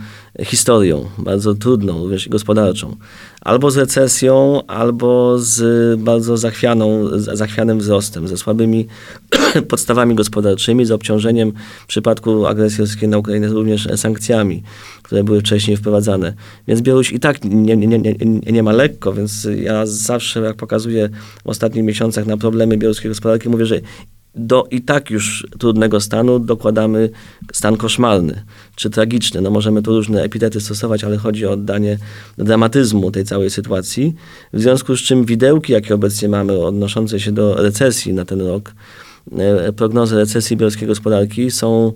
historią, 0.42 1.05
bardzo 1.18 1.55
trudną, 1.55 1.99
również 1.99 2.29
gospodarczą. 2.29 2.96
Albo 3.40 3.70
z 3.70 3.76
recesją, 3.76 4.66
albo 4.66 5.38
z 5.38 6.00
bardzo 6.00 6.37
zachwianą, 6.37 7.09
zachwianym 7.18 7.79
wzrostem, 7.79 8.29
ze 8.29 8.37
słabymi 8.37 8.87
podstawami 9.68 10.14
gospodarczymi, 10.14 10.85
z 10.85 10.90
obciążeniem 10.90 11.53
w 11.83 11.87
przypadku 11.87 12.46
agresji 12.46 12.81
rosyjskiej 12.81 13.09
na 13.09 13.18
Ukrainę 13.18 13.48
również 13.48 13.88
sankcjami, 13.96 14.62
które 15.03 15.24
były 15.24 15.40
wcześniej 15.40 15.76
wprowadzane. 15.76 16.35
Więc 16.68 16.81
Białoruś 16.81 17.12
i 17.12 17.20
tak 17.20 17.44
nie, 17.44 17.76
nie, 17.76 17.98
nie, 17.98 18.14
nie 18.53 18.62
ma 18.62 18.72
lekko, 18.72 19.12
więc 19.12 19.48
ja 19.57 19.87
zawsze, 19.87 20.40
jak 20.40 20.57
pokazuję 20.57 21.09
w 21.44 21.48
ostatnich 21.48 21.85
miesiącach 21.85 22.26
na 22.26 22.37
problemy 22.37 22.76
białoruskiej 22.76 23.11
gospodarki, 23.11 23.48
mówię, 23.48 23.66
że 23.66 23.81
do 24.35 24.66
i 24.71 24.83
tak 24.83 25.11
już 25.11 25.47
trudnego 25.59 26.01
stanu 26.01 26.38
dokładamy 26.38 27.11
stan 27.53 27.77
koszmarny 27.77 28.43
czy 28.77 28.90
tragiczny. 28.90 29.40
No 29.40 29.51
możemy 29.51 29.83
tu 29.83 29.97
różne 29.97 30.23
epitety 30.23 30.61
stosować, 30.61 31.05
ale 31.05 31.16
chodzi 31.16 31.47
o 31.47 31.51
oddanie 31.51 31.99
dramatyzmu 32.38 33.11
tej 33.11 33.25
całej 33.25 33.51
sytuacji. 33.51 34.14
W 34.53 34.61
związku 34.61 34.97
z 34.97 35.01
czym 35.01 35.25
widełki, 35.25 35.73
jakie 35.73 35.95
obecnie 35.95 36.29
mamy 36.29 36.59
odnoszące 36.59 37.21
się 37.21 37.33
do 37.33 37.55
recesji 37.55 38.12
na 38.12 38.25
ten 38.25 38.40
rok, 38.40 38.75
e, 39.38 39.73
prognozy 39.73 40.16
recesji 40.16 40.57
białoruskiej 40.57 40.88
gospodarki 40.88 41.51
są, 41.51 41.93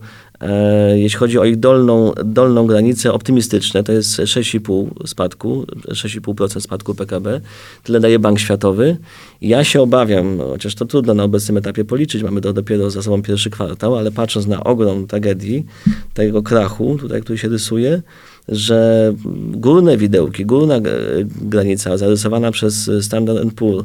jeśli 0.94 1.18
chodzi 1.18 1.38
o 1.38 1.44
ich 1.44 1.56
dolną, 1.56 2.12
dolną 2.24 2.66
granicę, 2.66 3.12
optymistyczne. 3.12 3.84
To 3.84 3.92
jest 3.92 4.10
6,5 4.10 5.06
spadku, 5.06 5.66
6,5% 5.88 6.60
spadku 6.60 6.94
PKB. 6.94 7.40
Tyle 7.82 8.00
daje 8.00 8.18
Bank 8.18 8.38
Światowy. 8.38 8.96
Ja 9.40 9.64
się 9.64 9.82
obawiam, 9.82 10.38
chociaż 10.38 10.74
to 10.74 10.84
trudno 10.86 11.14
na 11.14 11.24
obecnym 11.24 11.56
etapie 11.56 11.84
policzyć, 11.84 12.22
mamy 12.22 12.40
do, 12.40 12.52
dopiero 12.52 12.90
za 12.90 13.02
sobą 13.02 13.22
pierwszy 13.22 13.50
kwartał, 13.50 13.96
ale 13.96 14.10
patrząc 14.10 14.46
na 14.46 14.64
ogrom 14.64 15.06
tragedii, 15.06 15.66
tego 16.14 16.42
krachu, 16.42 16.96
tutaj, 17.00 17.22
który 17.22 17.38
się 17.38 17.48
rysuje, 17.48 18.02
że 18.48 19.12
górne 19.50 19.96
widełki, 19.96 20.46
górna 20.46 20.80
granica 21.24 21.96
zarysowana 21.96 22.50
przez 22.50 22.90
Standard 23.00 23.54
Poor, 23.56 23.84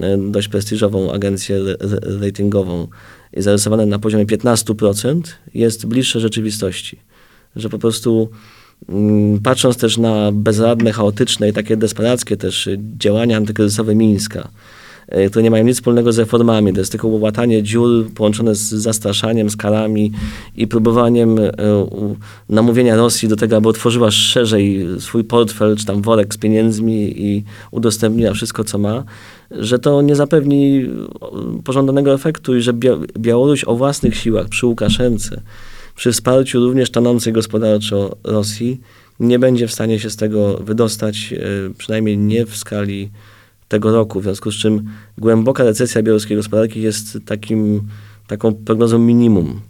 e, 0.00 0.18
dość 0.18 0.48
prestiżową 0.48 1.12
agencję 1.12 1.60
ratingową, 2.20 2.88
zarysowane 3.42 3.86
na 3.86 3.98
poziomie 3.98 4.26
15%, 4.26 5.20
jest 5.54 5.86
bliższe 5.86 6.20
rzeczywistości. 6.20 6.98
Że 7.56 7.68
po 7.68 7.78
prostu 7.78 8.30
mm, 8.88 9.40
patrząc 9.40 9.76
też 9.76 9.98
na 9.98 10.32
bezradne, 10.32 10.92
chaotyczne 10.92 11.48
i 11.48 11.52
takie 11.52 11.76
desperackie 11.76 12.36
też 12.36 12.68
działania 12.98 13.36
antykryzysowe 13.36 13.94
Mińska, 13.94 14.48
które 15.30 15.42
nie 15.42 15.50
mają 15.50 15.64
nic 15.64 15.76
wspólnego 15.76 16.12
z 16.12 16.18
reformami. 16.18 16.72
To 16.72 16.78
jest 16.80 16.92
tylko 16.92 17.08
łatanie 17.08 17.62
dziur 17.62 18.06
połączone 18.14 18.54
z 18.54 18.60
zastraszaniem, 18.68 19.50
z 19.50 19.56
karami 19.56 20.12
i 20.56 20.66
próbowaniem 20.66 21.38
u- 21.90 22.16
namówienia 22.48 22.96
Rosji 22.96 23.28
do 23.28 23.36
tego, 23.36 23.56
aby 23.56 23.68
otworzyła 23.68 24.10
szerzej 24.10 24.86
swój 24.98 25.24
portfel, 25.24 25.76
czy 25.76 25.86
tam 25.86 26.02
worek 26.02 26.34
z 26.34 26.38
pieniędzmi 26.38 27.22
i 27.22 27.44
udostępniła 27.70 28.32
wszystko, 28.32 28.64
co 28.64 28.78
ma, 28.78 29.04
że 29.50 29.78
to 29.78 30.02
nie 30.02 30.16
zapewni 30.16 30.84
y, 31.58 31.62
pożądanego 31.64 32.14
efektu 32.14 32.56
i 32.56 32.60
że 32.60 32.72
Bia- 32.74 33.06
Białoruś 33.18 33.64
o 33.64 33.76
własnych 33.76 34.16
siłach 34.16 34.48
przy 34.48 34.66
Łukaszence, 34.66 35.40
przy 35.96 36.12
wsparciu 36.12 36.60
również 36.60 36.90
tonącej 36.90 37.32
gospodarczo 37.32 38.16
Rosji, 38.24 38.80
nie 39.20 39.38
będzie 39.38 39.68
w 39.68 39.72
stanie 39.72 39.98
się 39.98 40.10
z 40.10 40.16
tego 40.16 40.56
wydostać, 40.56 41.34
przynajmniej 41.78 42.18
nie 42.18 42.46
w 42.46 42.56
skali 42.56 43.10
tego 43.74 43.92
roku, 43.92 44.20
w 44.20 44.22
związku 44.22 44.50
z 44.50 44.54
czym 44.54 44.82
głęboka 45.18 45.64
recesja 45.64 46.02
białoruskiej 46.02 46.36
gospodarki 46.36 46.82
jest 46.82 47.18
takim, 47.26 47.82
taką 48.26 48.54
prognozą 48.54 48.98
minimum. 48.98 49.60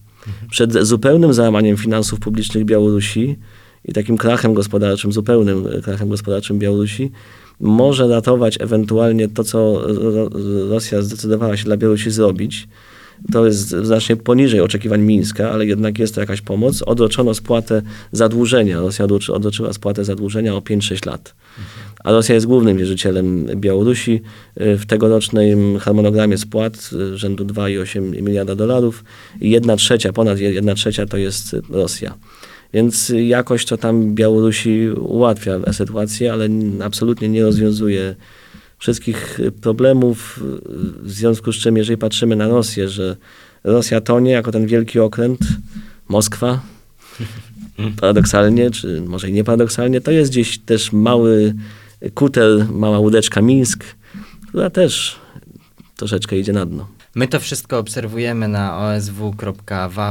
Przed 0.50 0.72
zupełnym 0.72 1.32
załamaniem 1.34 1.76
finansów 1.76 2.20
publicznych 2.20 2.64
Białorusi 2.64 3.36
i 3.84 3.92
takim 3.92 4.16
krachem 4.16 4.54
gospodarczym, 4.54 5.12
zupełnym 5.12 5.66
e, 5.66 5.80
krachem 5.80 6.08
gospodarczym 6.08 6.58
Białorusi, 6.58 7.10
może 7.60 8.08
ratować 8.08 8.60
ewentualnie 8.60 9.28
to, 9.28 9.44
co 9.44 9.82
Ro- 9.86 10.30
Rosja 10.68 11.02
zdecydowała 11.02 11.56
się 11.56 11.64
dla 11.64 11.76
Białorusi 11.76 12.10
zrobić. 12.10 12.68
To 13.32 13.46
jest 13.46 13.68
znacznie 13.68 14.16
poniżej 14.16 14.60
oczekiwań 14.60 15.00
Mińska, 15.00 15.50
ale 15.50 15.66
jednak 15.66 15.98
jest 15.98 16.14
to 16.14 16.20
jakaś 16.20 16.40
pomoc. 16.40 16.82
Odroczono 16.82 17.34
spłatę 17.34 17.82
zadłużenia. 18.12 18.80
Rosja 18.80 19.06
odroczy- 19.06 19.32
odroczyła 19.32 19.72
spłatę 19.72 20.04
zadłużenia 20.04 20.54
o 20.54 20.60
5-6 20.60 21.06
lat. 21.06 21.34
A 22.04 22.12
Rosja 22.12 22.34
jest 22.34 22.46
głównym 22.46 22.76
wierzycielem 22.76 23.46
Białorusi. 23.56 24.20
Y, 24.60 24.78
W 24.78 24.86
tegorocznym 24.86 25.78
harmonogramie 25.78 26.38
spłat 26.38 26.90
y, 26.92 27.18
rzędu 27.18 27.44
2,8 27.44 28.22
miliarda 28.22 28.54
dolarów 28.54 29.04
i 29.40 29.50
jedna 29.50 29.76
trzecia, 29.76 30.12
ponad 30.12 30.38
jedna 30.38 30.74
trzecia 30.74 31.06
to 31.06 31.16
jest 31.16 31.56
Rosja. 31.70 32.14
Więc 32.74 33.12
jakoś 33.26 33.64
to 33.64 33.76
tam 33.76 34.14
Białorusi 34.14 34.88
ułatwia 34.90 35.72
sytuację, 35.72 36.32
ale 36.32 36.48
absolutnie 36.82 37.28
nie 37.28 37.42
rozwiązuje 37.42 38.14
wszystkich 38.78 39.40
problemów, 39.60 40.40
w 41.02 41.10
związku 41.10 41.52
z 41.52 41.56
czym 41.56 41.76
jeżeli 41.76 41.98
patrzymy 41.98 42.36
na 42.36 42.48
Rosję, 42.48 42.88
że 42.88 43.16
Rosja 43.64 44.00
tonie 44.00 44.30
jako 44.30 44.52
ten 44.52 44.66
wielki 44.66 45.00
okręt, 45.00 45.40
Moskwa, 46.08 46.60
paradoksalnie, 48.00 48.70
czy 48.70 49.00
może 49.00 49.30
i 49.30 49.32
nie 49.32 49.44
paradoksalnie, 49.44 50.00
to 50.00 50.10
jest 50.10 50.30
gdzieś 50.30 50.58
też 50.58 50.92
mały 50.92 51.54
kuter, 52.14 52.66
mała 52.70 52.98
łódeczka 52.98 53.42
Mińsk, 53.42 53.84
która 54.48 54.70
też 54.70 55.16
troszeczkę 55.96 56.38
idzie 56.38 56.52
na 56.52 56.66
dno. 56.66 56.86
My 57.16 57.28
to 57.28 57.40
wszystko 57.40 57.78
obserwujemy 57.78 58.48
na 58.48 58.78
osw.waw.pl. 58.78 60.08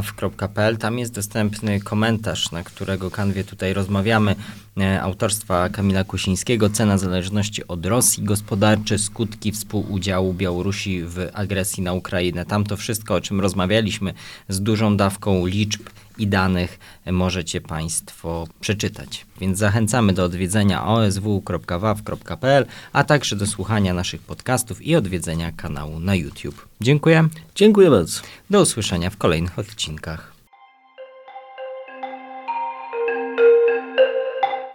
Tam 0.77 0.99
jest 0.99 1.13
dostępny 1.13 1.79
komentarz, 1.79 2.51
na 2.51 2.63
którego 2.63 3.11
kanwie 3.11 3.43
tutaj 3.43 3.73
rozmawiamy, 3.73 4.35
e, 4.77 5.01
autorstwa 5.01 5.69
Kamila 5.69 6.03
Kusińskiego. 6.03 6.69
Cena 6.69 6.97
zależności 6.97 7.67
od 7.67 7.85
Rosji, 7.85 8.23
gospodarcze 8.23 8.99
skutki 8.99 9.51
współudziału 9.51 10.33
Białorusi 10.33 11.03
w 11.03 11.29
agresji 11.33 11.83
na 11.83 11.93
Ukrainę. 11.93 12.45
Tam 12.45 12.63
to 12.63 12.77
wszystko, 12.77 13.15
o 13.15 13.21
czym 13.21 13.41
rozmawialiśmy, 13.41 14.13
z 14.49 14.61
dużą 14.61 14.97
dawką 14.97 15.45
liczb 15.45 15.81
i 16.17 16.27
danych 16.27 16.79
możecie 17.11 17.61
Państwo 17.61 18.47
przeczytać. 18.59 19.25
Więc 19.41 19.57
zachęcamy 19.57 20.13
do 20.13 20.23
odwiedzenia 20.23 20.85
osw.waw.pl, 20.85 22.65
a 22.93 23.03
także 23.03 23.35
do 23.35 23.47
słuchania 23.47 23.93
naszych 23.93 24.21
podcastów 24.21 24.81
i 24.81 24.95
odwiedzenia 24.95 25.51
kanału 25.51 25.99
na 25.99 26.15
YouTube. 26.15 26.67
Dziękuję. 26.81 27.27
Dziękuję 27.55 27.89
bardzo. 27.89 28.21
Do 28.49 28.61
usłyszenia 28.61 29.09
w 29.09 29.17
kolejnych 29.17 29.59
odcinkach. 29.59 30.33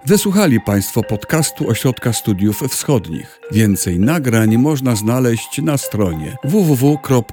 Wysłuchali 0.09 0.61
Państwo 0.61 1.03
podcastu 1.03 1.71
Ośrodka 1.71 2.13
Studiów 2.13 2.61
Wschodnich. 2.61 3.41
Więcej 3.53 4.01
nagrań 4.01 4.57
można 4.57 4.97
znaleźć 4.97 5.63
na 5.63 5.79
stronie 5.79 6.37
www.osw.waw.pl. 6.45 7.29